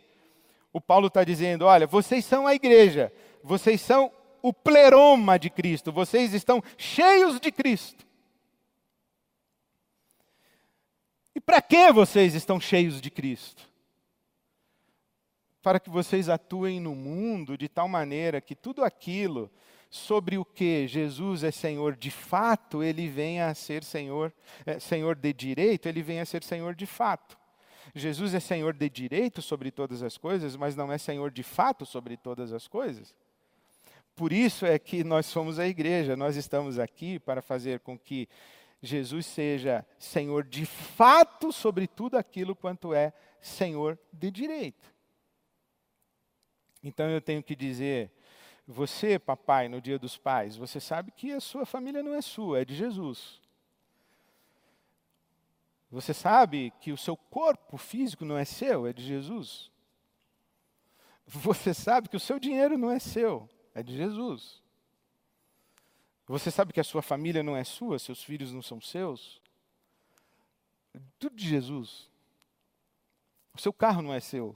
O 0.71 0.79
Paulo 0.79 1.07
está 1.07 1.23
dizendo: 1.23 1.65
olha, 1.65 1.87
vocês 1.87 2.23
são 2.23 2.45
a 2.45 2.53
igreja, 2.53 3.11
vocês 3.43 3.81
são 3.81 4.11
o 4.41 4.53
pleroma 4.53 5.37
de 5.39 5.49
Cristo, 5.49 5.91
vocês 5.91 6.33
estão 6.33 6.63
cheios 6.77 7.39
de 7.39 7.51
Cristo. 7.51 8.05
E 11.35 11.39
para 11.39 11.61
que 11.61 11.91
vocês 11.91 12.33
estão 12.33 12.59
cheios 12.59 13.01
de 13.01 13.11
Cristo? 13.11 13.66
Para 15.67 15.81
que 15.81 15.89
vocês 15.89 16.29
atuem 16.29 16.79
no 16.79 16.95
mundo 16.95 17.57
de 17.57 17.67
tal 17.67 17.89
maneira 17.89 18.39
que 18.39 18.55
tudo 18.55 18.85
aquilo 18.85 19.51
sobre 19.89 20.37
o 20.37 20.45
que 20.45 20.87
Jesus 20.87 21.43
é 21.43 21.51
Senhor 21.51 21.93
de 21.93 22.09
fato, 22.09 22.81
ele 22.81 23.09
venha 23.09 23.47
a 23.47 23.53
ser 23.53 23.83
Senhor, 23.83 24.31
é, 24.65 24.79
Senhor 24.79 25.13
de 25.13 25.33
direito, 25.33 25.89
ele 25.89 26.01
venha 26.01 26.21
a 26.21 26.25
ser 26.25 26.41
Senhor 26.41 26.73
de 26.73 26.85
fato. 26.85 27.37
Jesus 27.93 28.33
é 28.33 28.39
Senhor 28.39 28.73
de 28.73 28.89
direito 28.89 29.41
sobre 29.41 29.69
todas 29.69 30.01
as 30.01 30.17
coisas, 30.17 30.55
mas 30.55 30.73
não 30.73 30.89
é 30.89 30.97
Senhor 30.97 31.29
de 31.31 31.43
fato 31.43 31.85
sobre 31.85 32.15
todas 32.15 32.53
as 32.53 32.65
coisas. 32.65 33.13
Por 34.15 34.31
isso 34.31 34.65
é 34.65 34.79
que 34.79 35.03
nós 35.03 35.25
somos 35.25 35.59
a 35.59 35.67
igreja, 35.67 36.15
nós 36.15 36.37
estamos 36.37 36.79
aqui 36.79 37.19
para 37.19 37.41
fazer 37.41 37.81
com 37.81 37.99
que 37.99 38.29
Jesus 38.81 39.25
seja 39.25 39.85
Senhor 39.99 40.45
de 40.45 40.65
fato 40.65 41.51
sobre 41.51 41.87
tudo 41.87 42.17
aquilo 42.17 42.55
quanto 42.55 42.93
é 42.93 43.11
Senhor 43.41 43.99
de 44.13 44.31
direito. 44.31 44.95
Então 46.87 47.09
eu 47.09 47.19
tenho 47.19 47.43
que 47.43 47.53
dizer, 47.53 48.09
você, 48.65 49.19
papai, 49.19 49.67
no 49.67 49.81
dia 49.81 49.99
dos 49.99 50.17
pais, 50.17 50.55
você 50.55 50.79
sabe 50.79 51.11
que 51.11 51.33
a 51.33 51.41
sua 51.41 51.65
família 51.65 52.01
não 52.01 52.15
é 52.15 52.21
sua, 52.21 52.61
é 52.61 52.65
de 52.65 52.73
Jesus. 52.73 53.41
Você 55.91 56.13
sabe 56.13 56.71
que 56.79 56.93
o 56.93 56.97
seu 56.97 57.17
corpo 57.17 57.77
físico 57.77 58.23
não 58.23 58.37
é 58.37 58.45
seu, 58.45 58.87
é 58.87 58.93
de 58.93 59.03
Jesus. 59.03 59.69
Você 61.25 61.73
sabe 61.73 62.07
que 62.07 62.15
o 62.15 62.21
seu 62.21 62.39
dinheiro 62.39 62.77
não 62.77 62.89
é 62.89 62.99
seu, 62.99 63.49
é 63.75 63.83
de 63.83 63.93
Jesus. 63.93 64.63
Você 66.25 66.49
sabe 66.49 66.71
que 66.71 66.79
a 66.79 66.85
sua 66.85 67.01
família 67.01 67.43
não 67.43 67.55
é 67.55 67.65
sua, 67.65 67.99
seus 67.99 68.23
filhos 68.23 68.53
não 68.53 68.61
são 68.61 68.79
seus. 68.79 69.41
É 70.93 70.99
tudo 71.19 71.35
de 71.35 71.47
Jesus. 71.47 72.09
O 73.53 73.59
seu 73.59 73.73
carro 73.73 74.01
não 74.01 74.13
é 74.13 74.21
seu, 74.21 74.55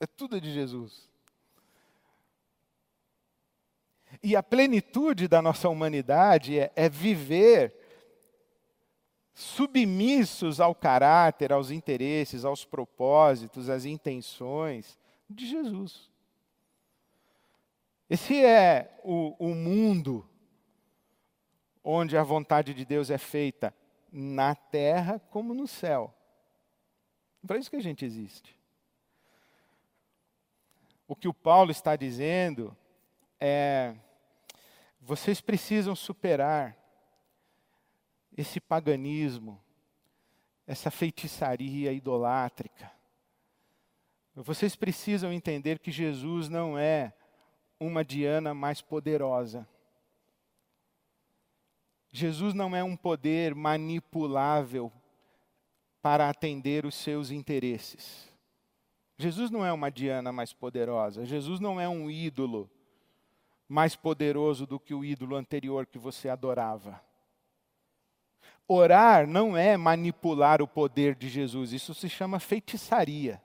é 0.00 0.06
tudo 0.06 0.40
de 0.40 0.50
Jesus. 0.50 1.14
E 4.26 4.34
a 4.34 4.42
plenitude 4.42 5.28
da 5.28 5.40
nossa 5.40 5.68
humanidade 5.68 6.58
é, 6.58 6.72
é 6.74 6.88
viver 6.88 7.72
submissos 9.32 10.60
ao 10.60 10.74
caráter, 10.74 11.52
aos 11.52 11.70
interesses, 11.70 12.44
aos 12.44 12.64
propósitos, 12.64 13.70
às 13.70 13.84
intenções 13.84 14.98
de 15.30 15.46
Jesus. 15.46 16.10
Esse 18.10 18.44
é 18.44 18.98
o, 19.04 19.36
o 19.38 19.54
mundo 19.54 20.28
onde 21.84 22.16
a 22.16 22.24
vontade 22.24 22.74
de 22.74 22.84
Deus 22.84 23.10
é 23.10 23.18
feita 23.18 23.72
na 24.10 24.56
terra 24.56 25.20
como 25.30 25.54
no 25.54 25.68
céu. 25.68 26.12
Para 27.46 27.58
isso 27.58 27.70
que 27.70 27.76
a 27.76 27.80
gente 27.80 28.04
existe. 28.04 28.58
O 31.06 31.14
que 31.14 31.28
o 31.28 31.32
Paulo 31.32 31.70
está 31.70 31.94
dizendo 31.94 32.76
é 33.38 33.94
vocês 35.06 35.40
precisam 35.40 35.94
superar 35.94 36.76
esse 38.36 38.58
paganismo, 38.58 39.62
essa 40.66 40.90
feitiçaria 40.90 41.92
idolátrica. 41.92 42.90
Vocês 44.34 44.74
precisam 44.74 45.32
entender 45.32 45.78
que 45.78 45.92
Jesus 45.92 46.48
não 46.48 46.76
é 46.76 47.14
uma 47.78 48.04
Diana 48.04 48.52
mais 48.52 48.82
poderosa. 48.82 49.66
Jesus 52.10 52.52
não 52.52 52.74
é 52.74 52.82
um 52.82 52.96
poder 52.96 53.54
manipulável 53.54 54.92
para 56.02 56.28
atender 56.28 56.84
os 56.84 56.96
seus 56.96 57.30
interesses. 57.30 58.28
Jesus 59.16 59.52
não 59.52 59.64
é 59.64 59.72
uma 59.72 59.88
Diana 59.88 60.32
mais 60.32 60.52
poderosa. 60.52 61.24
Jesus 61.24 61.60
não 61.60 61.80
é 61.80 61.88
um 61.88 62.10
ídolo 62.10 62.68
mais 63.68 63.96
poderoso 63.96 64.66
do 64.66 64.78
que 64.78 64.94
o 64.94 65.04
ídolo 65.04 65.36
anterior 65.36 65.86
que 65.86 65.98
você 65.98 66.28
adorava. 66.28 67.00
Orar 68.68 69.26
não 69.26 69.56
é 69.56 69.76
manipular 69.76 70.60
o 70.60 70.66
poder 70.66 71.14
de 71.14 71.28
Jesus, 71.28 71.72
isso 71.72 71.94
se 71.94 72.08
chama 72.08 72.40
feitiçaria, 72.40 73.40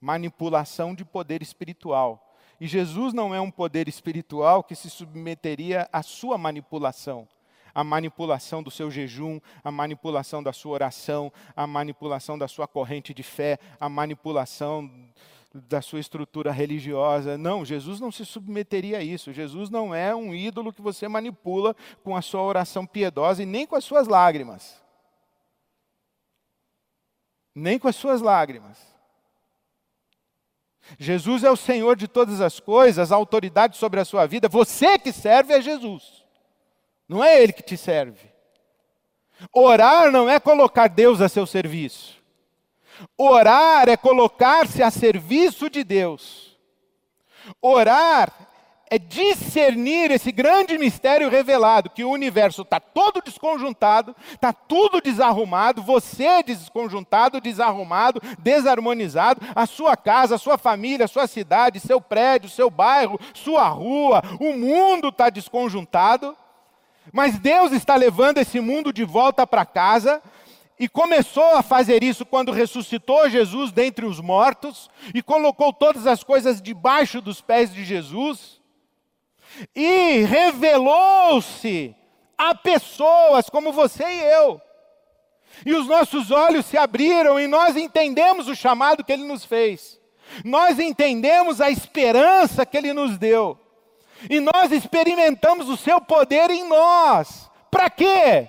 manipulação 0.00 0.94
de 0.94 1.04
poder 1.04 1.42
espiritual. 1.42 2.36
E 2.60 2.66
Jesus 2.66 3.14
não 3.14 3.34
é 3.34 3.40
um 3.40 3.50
poder 3.50 3.88
espiritual 3.88 4.62
que 4.62 4.74
se 4.74 4.90
submeteria 4.90 5.88
à 5.92 6.02
sua 6.02 6.36
manipulação 6.36 7.26
a 7.74 7.84
manipulação 7.84 8.62
do 8.62 8.70
seu 8.70 8.90
jejum, 8.90 9.40
a 9.62 9.70
manipulação 9.70 10.42
da 10.42 10.52
sua 10.52 10.72
oração, 10.72 11.32
a 11.54 11.66
manipulação 11.66 12.38
da 12.38 12.48
sua 12.48 12.66
corrente 12.66 13.14
de 13.14 13.22
fé, 13.22 13.58
a 13.78 13.88
manipulação 13.88 14.90
da 15.52 15.82
sua 15.82 16.00
estrutura 16.00 16.52
religiosa. 16.52 17.36
Não, 17.36 17.64
Jesus 17.64 18.00
não 18.00 18.12
se 18.12 18.24
submeteria 18.24 18.98
a 18.98 19.02
isso. 19.02 19.32
Jesus 19.32 19.68
não 19.68 19.94
é 19.94 20.14
um 20.14 20.34
ídolo 20.34 20.72
que 20.72 20.80
você 20.80 21.08
manipula 21.08 21.74
com 22.02 22.16
a 22.16 22.22
sua 22.22 22.42
oração 22.42 22.86
piedosa 22.86 23.42
e 23.42 23.46
nem 23.46 23.66
com 23.66 23.76
as 23.76 23.84
suas 23.84 24.06
lágrimas. 24.06 24.80
Nem 27.54 27.78
com 27.78 27.88
as 27.88 27.96
suas 27.96 28.20
lágrimas. 28.20 28.78
Jesus 30.98 31.44
é 31.44 31.50
o 31.50 31.56
Senhor 31.56 31.96
de 31.96 32.08
todas 32.08 32.40
as 32.40 32.58
coisas, 32.58 33.12
a 33.12 33.16
autoridade 33.16 33.76
sobre 33.76 34.00
a 34.00 34.04
sua 34.04 34.26
vida. 34.26 34.48
Você 34.48 34.98
que 34.98 35.12
serve 35.12 35.54
é 35.54 35.60
Jesus. 35.60 36.24
Não 37.08 37.22
é 37.22 37.42
Ele 37.42 37.52
que 37.52 37.62
te 37.62 37.76
serve. 37.76 38.30
Orar 39.52 40.12
não 40.12 40.28
é 40.28 40.38
colocar 40.38 40.88
Deus 40.88 41.20
a 41.20 41.28
seu 41.28 41.46
serviço. 41.46 42.19
Orar 43.16 43.88
é 43.88 43.96
colocar-se 43.96 44.82
a 44.82 44.90
serviço 44.90 45.68
de 45.70 45.84
Deus. 45.84 46.58
Orar 47.60 48.32
é 48.92 48.98
discernir 48.98 50.10
esse 50.10 50.32
grande 50.32 50.76
mistério 50.76 51.30
revelado, 51.30 51.90
que 51.90 52.02
o 52.02 52.10
universo 52.10 52.62
está 52.62 52.80
todo 52.80 53.22
desconjuntado, 53.22 54.16
está 54.32 54.52
tudo 54.52 55.00
desarrumado, 55.00 55.80
você 55.80 56.42
desconjuntado, 56.42 57.40
desarrumado, 57.40 58.20
desarmonizado, 58.40 59.40
a 59.54 59.64
sua 59.64 59.96
casa, 59.96 60.34
a 60.34 60.38
sua 60.38 60.58
família, 60.58 61.04
a 61.04 61.08
sua 61.08 61.28
cidade, 61.28 61.78
seu 61.78 62.00
prédio, 62.00 62.50
seu 62.50 62.68
bairro, 62.68 63.18
sua 63.32 63.68
rua, 63.68 64.22
o 64.40 64.54
mundo 64.54 65.10
está 65.10 65.30
desconjuntado, 65.30 66.36
mas 67.12 67.38
Deus 67.38 67.70
está 67.70 67.94
levando 67.94 68.38
esse 68.38 68.58
mundo 68.58 68.92
de 68.92 69.04
volta 69.04 69.46
para 69.46 69.64
casa, 69.64 70.20
e 70.80 70.88
começou 70.88 71.56
a 71.56 71.62
fazer 71.62 72.02
isso 72.02 72.24
quando 72.24 72.50
ressuscitou 72.50 73.28
Jesus 73.28 73.70
dentre 73.70 74.06
os 74.06 74.18
mortos 74.18 74.88
e 75.14 75.22
colocou 75.22 75.74
todas 75.74 76.06
as 76.06 76.24
coisas 76.24 76.62
debaixo 76.62 77.20
dos 77.20 77.42
pés 77.42 77.70
de 77.70 77.84
Jesus. 77.84 78.58
E 79.76 80.20
revelou-se 80.20 81.94
a 82.38 82.54
pessoas 82.54 83.50
como 83.50 83.74
você 83.74 84.04
e 84.04 84.22
eu. 84.22 84.58
E 85.66 85.74
os 85.74 85.86
nossos 85.86 86.30
olhos 86.30 86.64
se 86.64 86.78
abriram 86.78 87.38
e 87.38 87.46
nós 87.46 87.76
entendemos 87.76 88.48
o 88.48 88.56
chamado 88.56 89.04
que 89.04 89.12
ele 89.12 89.24
nos 89.24 89.44
fez. 89.44 90.00
Nós 90.42 90.78
entendemos 90.78 91.60
a 91.60 91.70
esperança 91.70 92.64
que 92.64 92.78
ele 92.78 92.94
nos 92.94 93.18
deu. 93.18 93.58
E 94.30 94.40
nós 94.40 94.72
experimentamos 94.72 95.68
o 95.68 95.76
seu 95.76 96.00
poder 96.00 96.50
em 96.50 96.66
nós. 96.66 97.50
Para 97.70 97.90
quê? 97.90 98.48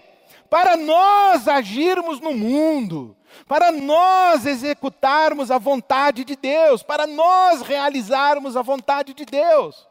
Para 0.52 0.76
nós 0.76 1.48
agirmos 1.48 2.20
no 2.20 2.34
mundo, 2.34 3.16
para 3.48 3.72
nós 3.72 4.46
executarmos 4.46 5.50
a 5.50 5.58
vontade 5.58 6.26
de 6.26 6.36
Deus, 6.36 6.84
para 6.84 7.08
nós 7.08 7.62
realizarmos 7.62 8.58
a 8.58 8.62
vontade 8.62 9.14
de 9.14 9.24
Deus, 9.24 9.88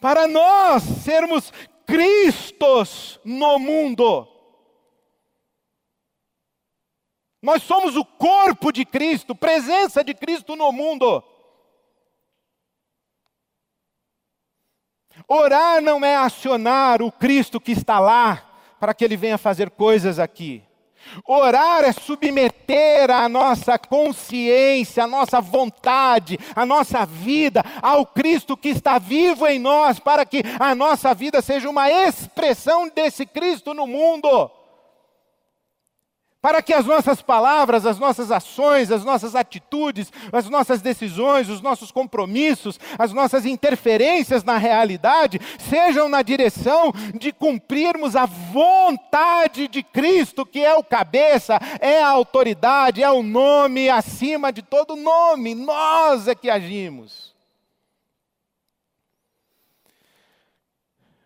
para 0.00 0.28
nós 0.28 0.84
sermos 0.84 1.52
Cristos 1.84 3.18
no 3.24 3.58
mundo. 3.58 4.28
Nós 7.42 7.60
somos 7.64 7.96
o 7.96 8.04
corpo 8.04 8.70
de 8.70 8.84
Cristo, 8.84 9.34
presença 9.34 10.04
de 10.04 10.14
Cristo 10.14 10.54
no 10.54 10.70
mundo. 10.70 11.24
Orar 15.26 15.82
não 15.82 16.04
é 16.04 16.14
acionar 16.14 17.02
o 17.02 17.10
Cristo 17.10 17.60
que 17.60 17.72
está 17.72 17.98
lá, 17.98 18.45
para 18.78 18.94
que 18.94 19.04
Ele 19.04 19.16
venha 19.16 19.38
fazer 19.38 19.70
coisas 19.70 20.18
aqui. 20.18 20.62
Orar 21.26 21.84
é 21.84 21.92
submeter 21.92 23.10
a 23.10 23.28
nossa 23.28 23.78
consciência, 23.78 25.04
a 25.04 25.06
nossa 25.06 25.40
vontade, 25.40 26.38
a 26.54 26.66
nossa 26.66 27.04
vida 27.04 27.62
ao 27.80 28.04
Cristo 28.06 28.56
que 28.56 28.70
está 28.70 28.98
vivo 28.98 29.46
em 29.46 29.58
nós, 29.58 30.00
para 30.00 30.24
que 30.24 30.42
a 30.58 30.74
nossa 30.74 31.14
vida 31.14 31.40
seja 31.40 31.70
uma 31.70 31.90
expressão 31.90 32.88
desse 32.88 33.24
Cristo 33.24 33.72
no 33.72 33.86
mundo 33.86 34.50
para 36.46 36.62
que 36.62 36.72
as 36.72 36.86
nossas 36.86 37.20
palavras, 37.20 37.84
as 37.84 37.98
nossas 37.98 38.30
ações, 38.30 38.92
as 38.92 39.04
nossas 39.04 39.34
atitudes, 39.34 40.12
as 40.32 40.48
nossas 40.48 40.80
decisões, 40.80 41.48
os 41.48 41.60
nossos 41.60 41.90
compromissos, 41.90 42.78
as 42.96 43.12
nossas 43.12 43.44
interferências 43.44 44.44
na 44.44 44.56
realidade 44.56 45.40
sejam 45.58 46.08
na 46.08 46.22
direção 46.22 46.92
de 47.18 47.32
cumprirmos 47.32 48.14
a 48.14 48.26
vontade 48.26 49.66
de 49.66 49.82
Cristo, 49.82 50.46
que 50.46 50.64
é 50.64 50.72
o 50.72 50.84
cabeça, 50.84 51.58
é 51.80 52.00
a 52.00 52.10
autoridade, 52.10 53.02
é 53.02 53.10
o 53.10 53.24
nome 53.24 53.90
acima 53.90 54.52
de 54.52 54.62
todo 54.62 54.94
nome. 54.94 55.52
Nós 55.52 56.28
é 56.28 56.34
que 56.36 56.48
agimos. 56.48 57.34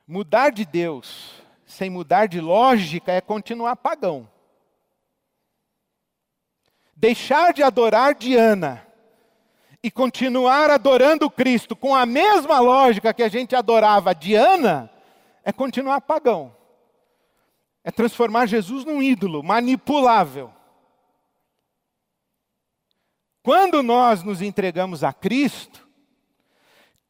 Mudar 0.08 0.48
de 0.48 0.64
Deus 0.64 1.34
sem 1.66 1.90
mudar 1.90 2.24
de 2.24 2.40
lógica 2.40 3.12
é 3.12 3.20
continuar 3.20 3.76
pagão 3.76 4.29
deixar 7.00 7.54
de 7.54 7.62
adorar 7.62 8.14
Diana 8.14 8.86
e 9.82 9.90
continuar 9.90 10.70
adorando 10.70 11.30
Cristo 11.30 11.74
com 11.74 11.94
a 11.94 12.04
mesma 12.04 12.60
lógica 12.60 13.14
que 13.14 13.22
a 13.22 13.28
gente 13.28 13.56
adorava 13.56 14.14
Diana, 14.14 14.90
é 15.42 15.50
continuar 15.50 16.02
pagão. 16.02 16.54
É 17.82 17.90
transformar 17.90 18.44
Jesus 18.44 18.84
num 18.84 19.02
ídolo 19.02 19.42
manipulável. 19.42 20.52
Quando 23.42 23.82
nós 23.82 24.22
nos 24.22 24.42
entregamos 24.42 25.02
a 25.02 25.14
Cristo, 25.14 25.88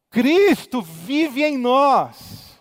Cristo 0.09 0.81
vive 0.81 1.43
em 1.43 1.57
nós. 1.57 2.57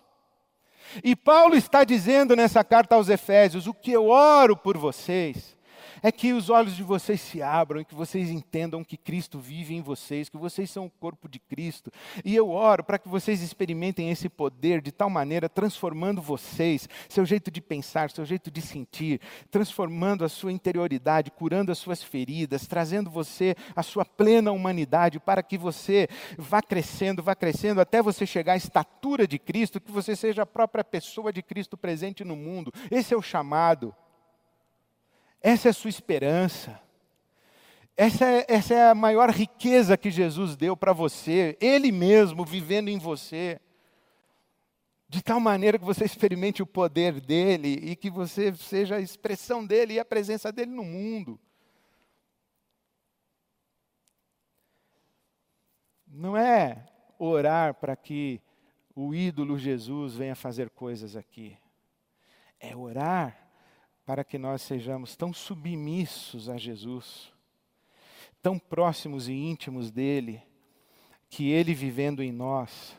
E 1.05 1.15
Paulo 1.15 1.55
está 1.55 1.85
dizendo 1.85 2.35
nessa 2.35 2.65
carta 2.65 2.97
aos 2.97 3.09
Efésios: 3.09 3.69
o 3.69 3.73
que 3.73 3.93
eu 3.93 4.09
oro 4.09 4.57
por 4.57 4.77
vocês 4.77 5.57
é 6.03 6.11
que 6.11 6.33
os 6.33 6.49
olhos 6.51 6.77
de 6.77 6.83
vocês 6.83 7.21
se 7.21 7.43
abram 7.43 7.81
que 7.91 7.95
vocês 7.95 8.31
entendam 8.31 8.85
que 8.85 8.97
Cristo 8.97 9.39
vive 9.39 9.75
em 9.75 9.83
vocês, 9.83 10.29
que 10.29 10.37
vocês 10.37 10.71
são 10.71 10.87
o 10.87 10.91
corpo 10.91 11.29
de 11.29 11.39
Cristo. 11.39 11.91
E 12.25 12.35
eu 12.35 12.51
oro 12.51 12.85
para 12.85 12.99
que 12.99 13.09
vocês 13.09 13.43
experimentem 13.43 14.11
esse 14.11 14.29
poder 14.29 14.81
de 14.81 14.93
tal 14.93 15.11
maneira, 15.11 15.49
transformando 15.49 16.23
vocês, 16.23 16.89
seu 17.09 17.25
jeito 17.25 17.51
de 17.51 17.61
pensar, 17.61 18.11
seu 18.11 18.25
jeito 18.25 18.51
de 18.51 18.63
sentir, 18.63 19.21
transformando 19.51 20.25
a 20.25 20.29
sua 20.29 20.53
interioridade, 20.53 21.31
curando 21.31 21.73
as 21.73 21.79
suas 21.79 22.03
feridas, 22.03 22.67
trazendo 22.67 23.11
você 23.11 23.55
a 23.75 23.83
sua 23.83 24.05
plena 24.05 24.53
humanidade, 24.53 25.19
para 25.19 25.43
que 25.43 25.59
você 25.59 26.09
vá 26.39 26.63
crescendo, 26.63 27.23
vá 27.23 27.35
crescendo 27.35 27.81
até 27.81 28.03
você 28.03 28.27
chegar 28.27 28.53
à 28.53 28.57
estatura 28.57 29.27
de 29.27 29.39
Cristo, 29.39 29.81
que 29.81 29.91
você 29.91 30.15
seja 30.15 30.43
a 30.43 30.47
própria 30.47 30.85
pessoa 30.85 31.33
de 31.33 31.43
Cristo 31.43 31.77
presente 31.77 32.25
no 32.25 32.37
mundo. 32.37 32.73
Esse 32.91 33.15
é 33.15 33.17
o 33.17 33.23
chamado. 33.23 33.95
Essa 35.41 35.69
é 35.69 35.71
a 35.71 35.75
sua 35.75 35.91
esperança. 35.91 36.81
Essa 37.97 38.25
é, 38.25 38.47
essa 38.49 38.75
é 38.75 38.91
a 38.91 38.95
maior 38.95 39.31
riqueza 39.31 39.97
que 39.97 40.11
Jesus 40.11 40.57
deu 40.57 40.77
para 40.77 40.93
você, 40.93 41.57
Ele 41.61 41.93
mesmo 41.93 42.45
vivendo 42.45 42.89
em 42.89 42.99
você. 42.99 43.61
De 45.09 45.23
tal 45.23 45.41
maneira 45.41 45.79
que 45.79 45.85
você 45.85 46.05
experimente 46.05 46.63
o 46.63 46.67
poder 46.67 47.21
dele 47.21 47.81
e 47.83 47.97
que 47.97 48.09
você 48.09 48.55
seja 48.55 48.97
a 48.97 49.01
expressão 49.01 49.67
dele 49.67 49.95
e 49.95 49.99
a 49.99 50.05
presença 50.05 50.53
dele 50.53 50.71
no 50.71 50.85
mundo. 50.85 51.39
Não 56.07 56.37
é 56.37 56.87
orar 57.19 57.75
para 57.75 57.97
que 57.97 58.41
o 58.95 59.15
ídolo 59.15 59.59
Jesus 59.59 60.15
venha 60.15 60.35
fazer 60.35 60.71
coisas 60.71 61.17
aqui. 61.17 61.57
É 62.59 62.77
orar 62.77 63.40
para 64.11 64.25
que 64.25 64.39
nós 64.39 64.63
sejamos 64.63 65.15
tão 65.15 65.33
submissos 65.33 66.49
a 66.49 66.57
Jesus, 66.57 67.33
tão 68.43 68.59
próximos 68.59 69.29
e 69.29 69.33
íntimos 69.33 69.93
dele, 69.93 70.43
que 71.29 71.49
ele 71.49 71.73
vivendo 71.73 72.21
em 72.21 72.33
nós, 72.33 72.99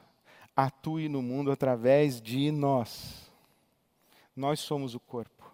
atue 0.55 1.09
no 1.09 1.22
mundo 1.22 1.51
através 1.51 2.22
de 2.22 2.49
nós. 2.49 3.30
Nós 4.34 4.62
somos 4.62 4.95
o 4.95 5.01
corpo. 5.01 5.51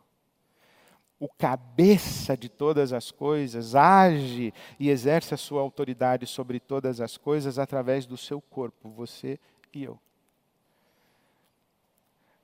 O 1.19 1.27
cabeça 1.27 2.37
de 2.37 2.49
todas 2.49 2.93
as 2.93 3.09
coisas 3.09 3.73
age 3.73 4.53
e 4.79 4.91
exerce 4.91 5.33
a 5.33 5.37
sua 5.37 5.61
autoridade 5.61 6.27
sobre 6.27 6.59
todas 6.59 7.01
as 7.01 7.17
coisas 7.17 7.57
através 7.57 8.05
do 8.05 8.15
seu 8.15 8.39
corpo, 8.39 8.91
você 8.91 9.39
e 9.73 9.83
eu 9.83 9.99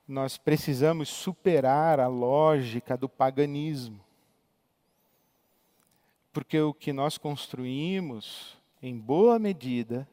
nós 0.06 0.36
precisamos 0.36 1.08
superar 1.08 1.98
a 1.98 2.06
lógica 2.06 2.96
do 2.96 3.08
paganismo. 3.08 4.00
Porque 6.32 6.60
o 6.60 6.74
que 6.74 6.92
nós 6.92 7.16
construímos, 7.16 8.58
em 8.82 8.98
boa 8.98 9.38
medida, 9.38 10.06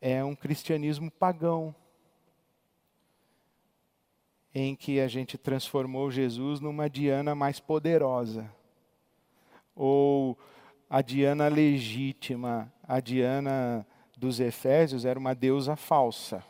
é 0.00 0.22
um 0.22 0.34
cristianismo 0.34 1.10
pagão, 1.10 1.74
em 4.54 4.76
que 4.76 5.00
a 5.00 5.08
gente 5.08 5.38
transformou 5.38 6.10
Jesus 6.10 6.60
numa 6.60 6.90
Diana 6.90 7.34
mais 7.34 7.58
poderosa, 7.58 8.52
ou 9.74 10.36
a 10.90 11.00
Diana 11.00 11.48
legítima, 11.48 12.70
a 12.82 13.00
Diana 13.00 13.86
dos 14.16 14.40
Efésios 14.40 15.06
era 15.06 15.18
uma 15.18 15.34
deusa 15.34 15.74
falsa. 15.76 16.44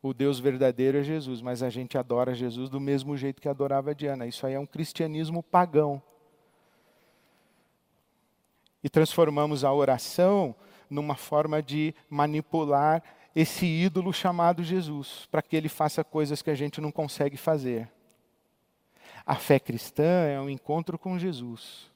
O 0.00 0.14
Deus 0.14 0.38
verdadeiro 0.38 0.98
é 0.98 1.02
Jesus, 1.02 1.42
mas 1.42 1.62
a 1.62 1.70
gente 1.70 1.98
adora 1.98 2.34
Jesus 2.34 2.70
do 2.70 2.78
mesmo 2.78 3.16
jeito 3.16 3.42
que 3.42 3.48
adorava 3.48 3.94
Diana. 3.94 4.26
Isso 4.26 4.46
aí 4.46 4.54
é 4.54 4.60
um 4.60 4.66
cristianismo 4.66 5.42
pagão. 5.42 6.00
E 8.82 8.88
transformamos 8.88 9.64
a 9.64 9.72
oração 9.72 10.54
numa 10.88 11.16
forma 11.16 11.60
de 11.60 11.94
manipular 12.08 13.02
esse 13.34 13.66
ídolo 13.66 14.12
chamado 14.12 14.62
Jesus, 14.62 15.26
para 15.30 15.42
que 15.42 15.56
ele 15.56 15.68
faça 15.68 16.04
coisas 16.04 16.42
que 16.42 16.50
a 16.50 16.54
gente 16.54 16.80
não 16.80 16.92
consegue 16.92 17.36
fazer. 17.36 17.90
A 19.26 19.34
fé 19.34 19.58
cristã 19.58 20.26
é 20.26 20.40
um 20.40 20.48
encontro 20.48 20.98
com 20.98 21.18
Jesus, 21.18 21.90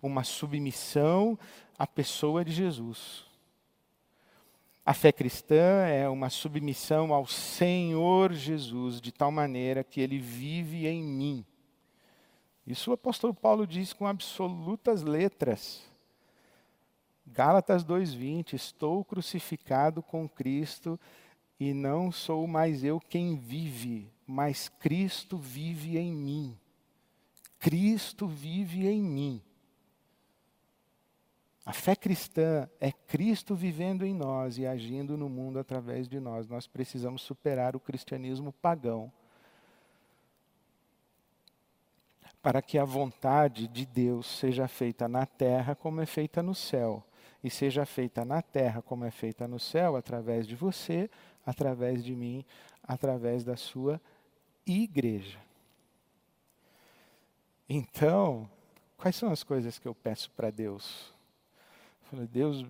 uma 0.00 0.24
submissão 0.24 1.38
à 1.78 1.86
pessoa 1.86 2.44
de 2.44 2.52
Jesus. 2.52 3.31
A 4.84 4.92
fé 4.92 5.12
cristã 5.12 5.86
é 5.86 6.08
uma 6.08 6.28
submissão 6.28 7.14
ao 7.14 7.24
Senhor 7.24 8.32
Jesus, 8.32 9.00
de 9.00 9.12
tal 9.12 9.30
maneira 9.30 9.84
que 9.84 10.00
ele 10.00 10.18
vive 10.18 10.88
em 10.88 11.00
mim. 11.00 11.46
Isso 12.66 12.90
o 12.90 12.94
apóstolo 12.94 13.32
Paulo 13.32 13.64
diz 13.64 13.92
com 13.92 14.06
absolutas 14.06 15.02
letras. 15.02 15.82
Gálatas 17.24 17.84
2:20, 17.84 18.54
estou 18.54 19.04
crucificado 19.04 20.02
com 20.02 20.28
Cristo 20.28 20.98
e 21.60 21.72
não 21.72 22.10
sou 22.10 22.44
mais 22.48 22.82
eu 22.82 22.98
quem 22.98 23.36
vive, 23.36 24.10
mas 24.26 24.68
Cristo 24.68 25.38
vive 25.38 25.96
em 25.96 26.12
mim. 26.12 26.58
Cristo 27.60 28.26
vive 28.26 28.88
em 28.88 29.00
mim. 29.00 29.40
A 31.64 31.72
fé 31.72 31.94
cristã 31.94 32.68
é 32.80 32.90
Cristo 32.90 33.54
vivendo 33.54 34.04
em 34.04 34.12
nós 34.12 34.58
e 34.58 34.66
agindo 34.66 35.16
no 35.16 35.28
mundo 35.28 35.58
através 35.58 36.08
de 36.08 36.18
nós. 36.18 36.48
Nós 36.48 36.66
precisamos 36.66 37.22
superar 37.22 37.76
o 37.76 37.80
cristianismo 37.80 38.52
pagão 38.52 39.12
para 42.42 42.60
que 42.60 42.76
a 42.76 42.84
vontade 42.84 43.68
de 43.68 43.86
Deus 43.86 44.26
seja 44.26 44.66
feita 44.66 45.06
na 45.08 45.24
terra 45.24 45.76
como 45.76 46.00
é 46.00 46.06
feita 46.06 46.42
no 46.42 46.54
céu 46.54 47.04
e 47.42 47.48
seja 47.48 47.86
feita 47.86 48.24
na 48.24 48.42
terra 48.42 48.82
como 48.82 49.04
é 49.04 49.10
feita 49.10 49.48
no 49.48 49.58
céu, 49.58 49.96
através 49.96 50.46
de 50.46 50.54
você, 50.54 51.10
através 51.44 52.04
de 52.04 52.14
mim, 52.14 52.44
através 52.82 53.42
da 53.42 53.56
sua 53.56 54.00
igreja. 54.64 55.40
Então, 57.68 58.48
quais 58.96 59.16
são 59.16 59.30
as 59.30 59.42
coisas 59.42 59.78
que 59.78 59.88
eu 59.88 59.94
peço 59.94 60.30
para 60.32 60.50
Deus? 60.50 61.12
Falei, 62.12 62.26
Deus, 62.26 62.62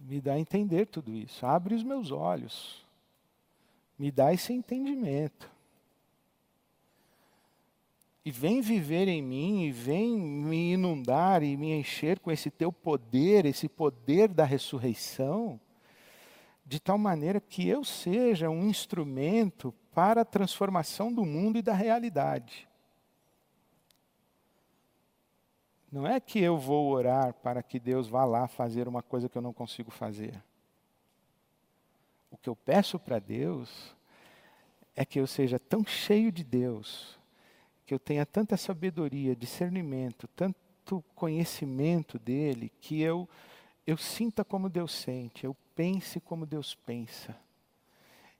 me 0.00 0.20
dá 0.20 0.32
a 0.32 0.40
entender 0.40 0.84
tudo 0.86 1.14
isso, 1.14 1.46
abre 1.46 1.76
os 1.76 1.84
meus 1.84 2.10
olhos, 2.10 2.84
me 3.96 4.10
dá 4.10 4.34
esse 4.34 4.52
entendimento. 4.52 5.48
E 8.24 8.32
vem 8.32 8.60
viver 8.60 9.06
em 9.06 9.22
mim, 9.22 9.62
e 9.62 9.70
vem 9.70 10.18
me 10.18 10.72
inundar 10.72 11.44
e 11.44 11.56
me 11.56 11.70
encher 11.70 12.18
com 12.18 12.32
esse 12.32 12.50
teu 12.50 12.72
poder, 12.72 13.46
esse 13.46 13.68
poder 13.68 14.30
da 14.30 14.44
ressurreição, 14.44 15.60
de 16.66 16.80
tal 16.80 16.98
maneira 16.98 17.40
que 17.40 17.68
eu 17.68 17.84
seja 17.84 18.50
um 18.50 18.68
instrumento 18.68 19.72
para 19.92 20.22
a 20.22 20.24
transformação 20.24 21.12
do 21.12 21.24
mundo 21.24 21.56
e 21.58 21.62
da 21.62 21.74
realidade. 21.74 22.66
Não 25.94 26.04
é 26.04 26.18
que 26.18 26.40
eu 26.40 26.58
vou 26.58 26.90
orar 26.90 27.32
para 27.34 27.62
que 27.62 27.78
Deus 27.78 28.08
vá 28.08 28.24
lá 28.24 28.48
fazer 28.48 28.88
uma 28.88 29.00
coisa 29.00 29.28
que 29.28 29.38
eu 29.38 29.42
não 29.42 29.52
consigo 29.52 29.92
fazer. 29.92 30.42
O 32.32 32.36
que 32.36 32.48
eu 32.48 32.56
peço 32.56 32.98
para 32.98 33.20
Deus 33.20 33.94
é 34.96 35.04
que 35.04 35.20
eu 35.20 35.26
seja 35.28 35.56
tão 35.56 35.86
cheio 35.86 36.32
de 36.32 36.42
Deus 36.42 37.16
que 37.86 37.94
eu 37.94 38.00
tenha 38.00 38.26
tanta 38.26 38.56
sabedoria, 38.56 39.36
discernimento, 39.36 40.26
tanto 40.34 41.04
conhecimento 41.14 42.18
dele, 42.18 42.72
que 42.80 43.00
eu, 43.00 43.28
eu 43.86 43.96
sinta 43.96 44.44
como 44.44 44.68
Deus 44.68 44.90
sente, 44.90 45.44
eu 45.44 45.56
pense 45.76 46.18
como 46.18 46.44
Deus 46.44 46.74
pensa. 46.74 47.38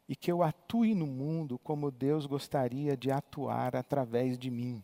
E 0.08 0.16
que 0.16 0.32
eu 0.32 0.42
atue 0.42 0.92
no 0.92 1.06
mundo 1.06 1.56
como 1.60 1.92
Deus 1.92 2.26
gostaria 2.26 2.96
de 2.96 3.12
atuar 3.12 3.76
através 3.76 4.36
de 4.36 4.50
mim. 4.50 4.82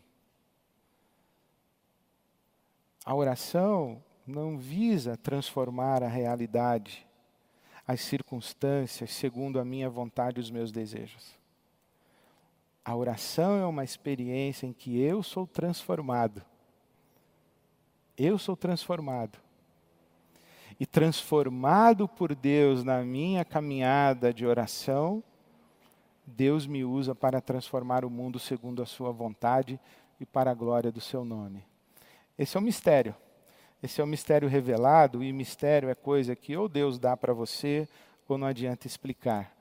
A 3.04 3.14
oração 3.14 4.02
não 4.26 4.58
visa 4.58 5.16
transformar 5.16 6.02
a 6.02 6.08
realidade, 6.08 7.06
as 7.86 8.00
circunstâncias, 8.00 9.10
segundo 9.10 9.58
a 9.58 9.64
minha 9.64 9.88
vontade 9.88 10.38
e 10.38 10.42
os 10.42 10.50
meus 10.50 10.70
desejos. 10.70 11.38
A 12.84 12.94
oração 12.94 13.56
é 13.56 13.66
uma 13.66 13.84
experiência 13.84 14.66
em 14.66 14.72
que 14.72 15.00
eu 15.00 15.22
sou 15.22 15.46
transformado. 15.46 16.42
Eu 18.16 18.38
sou 18.38 18.56
transformado. 18.56 19.38
E 20.78 20.86
transformado 20.86 22.08
por 22.08 22.34
Deus 22.34 22.84
na 22.84 23.02
minha 23.02 23.44
caminhada 23.44 24.32
de 24.32 24.46
oração, 24.46 25.22
Deus 26.26 26.66
me 26.66 26.84
usa 26.84 27.14
para 27.14 27.40
transformar 27.40 28.04
o 28.04 28.10
mundo 28.10 28.38
segundo 28.38 28.82
a 28.82 28.86
sua 28.86 29.10
vontade 29.10 29.78
e 30.18 30.24
para 30.24 30.50
a 30.50 30.54
glória 30.54 30.90
do 30.92 31.00
seu 31.00 31.24
nome. 31.24 31.69
Esse 32.40 32.56
é 32.56 32.60
o 32.60 32.62
mistério. 32.62 33.14
Esse 33.82 34.00
é 34.00 34.04
o 34.04 34.06
mistério 34.06 34.48
revelado, 34.48 35.22
e 35.22 35.30
mistério 35.30 35.90
é 35.90 35.94
coisa 35.94 36.34
que 36.34 36.56
ou 36.56 36.70
Deus 36.70 36.98
dá 36.98 37.14
para 37.14 37.34
você, 37.34 37.86
ou 38.26 38.38
não 38.38 38.46
adianta 38.46 38.86
explicar. 38.86 39.54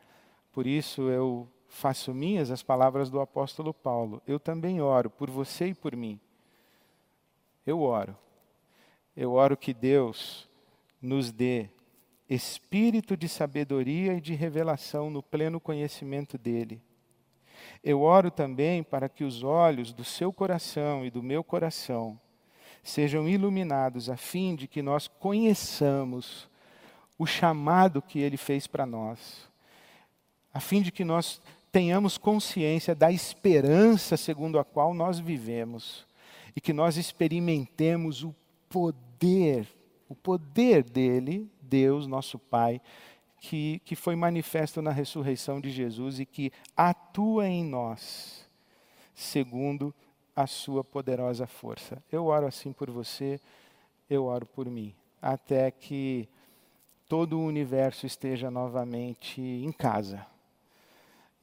Por 0.54 0.66
isso 0.66 1.10
eu 1.10 1.46
faço 1.68 2.14
minhas 2.14 2.50
as 2.50 2.64
palavras 2.64 3.10
do 3.10 3.20
apóstolo 3.20 3.74
Paulo. 3.74 4.22
Eu 4.26 4.40
também 4.40 4.80
oro 4.80 5.10
por 5.10 5.30
você 5.30 5.68
e 5.68 5.74
por 5.74 5.94
mim. 5.94 6.18
Eu 7.66 7.82
oro. 7.82 8.16
Eu 9.14 9.34
oro 9.34 9.58
que 9.58 9.74
Deus 9.74 10.50
nos 11.02 11.34
dê 11.34 11.70
espírito 12.30 13.18
de 13.18 13.28
sabedoria 13.28 14.14
e 14.14 14.22
de 14.22 14.34
revelação 14.36 15.10
no 15.10 15.22
pleno 15.22 15.60
conhecimento 15.60 16.38
dele. 16.38 16.82
Eu 17.84 18.04
oro 18.04 18.32
também 18.32 18.84
para 18.84 19.10
que 19.10 19.26
os 19.26 19.44
olhos 19.44 19.92
do 19.92 20.06
seu 20.06 20.32
coração 20.32 21.06
e 21.06 21.12
do 21.12 21.22
meu 21.22 21.44
coração 21.44 22.18
sejam 22.90 23.28
iluminados 23.28 24.10
a 24.10 24.18
fim 24.18 24.56
de 24.56 24.68
que 24.68 24.82
nós 24.82 25.08
conheçamos 25.08 26.50
o 27.18 27.26
chamado 27.26 28.02
que 28.02 28.20
ele 28.20 28.38
fez 28.38 28.66
para 28.66 28.86
nós, 28.86 29.48
a 30.54 30.60
fim 30.60 30.82
de 30.82 30.92
que 30.92 31.04
nós 31.04 31.42
tenhamos 31.72 32.18
consciência 32.18 32.96
da 32.96 33.12
esperança 33.12 34.18
segundo 34.18 34.58
a 34.58 34.64
qual 34.64 34.94
nós 34.94 35.20
vivemos 35.20 36.08
e 36.56 36.62
que 36.62 36.74
nós 36.74 36.98
experimentemos 36.98 38.24
o 38.24 38.34
poder, 38.68 39.68
o 40.08 40.16
poder 40.16 40.84
dele, 40.84 41.50
Deus, 41.62 42.08
nosso 42.08 42.40
Pai, 42.40 42.82
que, 43.40 43.80
que 43.86 43.96
foi 43.96 44.16
manifesto 44.16 44.82
na 44.82 44.92
ressurreição 44.92 45.62
de 45.62 45.70
Jesus 45.70 46.20
e 46.20 46.26
que 46.26 46.52
atua 46.76 47.48
em 47.48 47.64
nós, 47.64 48.46
segundo 49.14 49.94
a 50.42 50.48
sua 50.48 50.86
poderosa 50.86 51.46
força. 51.46 52.02
Eu 52.10 52.28
oro 52.28 52.48
assim 52.48 52.72
por 52.72 52.90
você, 52.90 53.42
eu 54.10 54.24
oro 54.24 54.46
por 54.46 54.68
mim, 54.70 54.96
até 55.22 55.70
que 55.70 56.30
todo 57.10 57.38
o 57.38 57.46
universo 57.46 58.06
esteja 58.06 58.50
novamente 58.50 59.42
em 59.42 59.72
casa 59.72 60.26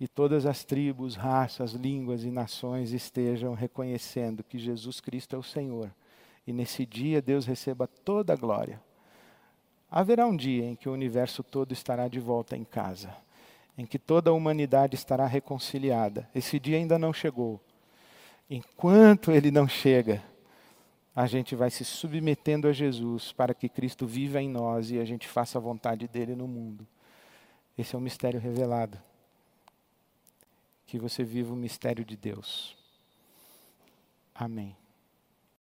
e 0.01 0.09
todas 0.09 0.47
as 0.47 0.65
tribos, 0.65 1.15
raças, 1.15 1.73
línguas 1.73 2.25
e 2.25 2.31
nações 2.31 2.93
estejam 2.93 3.53
reconhecendo 3.53 4.43
que 4.43 4.59
Jesus 4.59 4.99
Cristo 4.99 5.37
é 5.37 5.39
o 5.39 5.43
Senhor. 5.43 5.91
E 6.47 6.53
nesse 6.53 6.87
dia 6.87 7.21
Deus 7.21 7.45
receba 7.45 7.87
toda 7.87 8.33
a 8.33 8.37
glória. 8.37 8.81
Haverá 9.91 10.27
um 10.27 10.37
dia 10.37 10.65
em 10.65 10.75
que 10.75 10.89
o 10.89 10.93
universo 10.93 11.43
todo 11.43 11.73
estará 11.73 12.09
de 12.09 12.19
volta 12.19 12.57
em 12.57 12.65
casa, 12.65 13.15
em 13.77 13.85
que 13.85 13.99
toda 13.99 14.31
a 14.31 14.35
humanidade 14.35 14.95
estará 14.95 15.27
reconciliada. 15.27 16.27
Esse 16.35 16.59
dia 16.59 16.79
ainda 16.79 16.99
não 16.99 17.13
chegou. 17.13 17.61
Enquanto 18.49 19.33
ele 19.33 19.51
não 19.51 19.67
chega, 19.67 20.23
a 21.15 21.27
gente 21.27 21.57
vai 21.57 21.71
se 21.71 21.85
submetendo 21.85 22.69
a 22.69 22.73
Jesus 22.73 23.33
para 23.33 23.55
que 23.55 23.69
Cristo 23.69 24.07
viva 24.07 24.41
em 24.41 24.49
nós 24.49 24.91
e 24.91 24.99
a 24.99 25.05
gente 25.05 25.27
faça 25.27 25.59
a 25.59 25.61
vontade 25.61 26.07
dele 26.07 26.35
no 26.35 26.47
mundo. 26.47 26.87
Esse 27.77 27.95
é 27.95 27.99
o 27.99 28.01
mistério 28.01 28.41
revelado 28.41 28.99
que 30.87 30.99
você 30.99 31.25
viva 31.25 31.53
o 31.53 31.57
mistério 31.57 32.05
de 32.05 32.17
Deus. 32.17 32.77
Amém. 34.35 34.77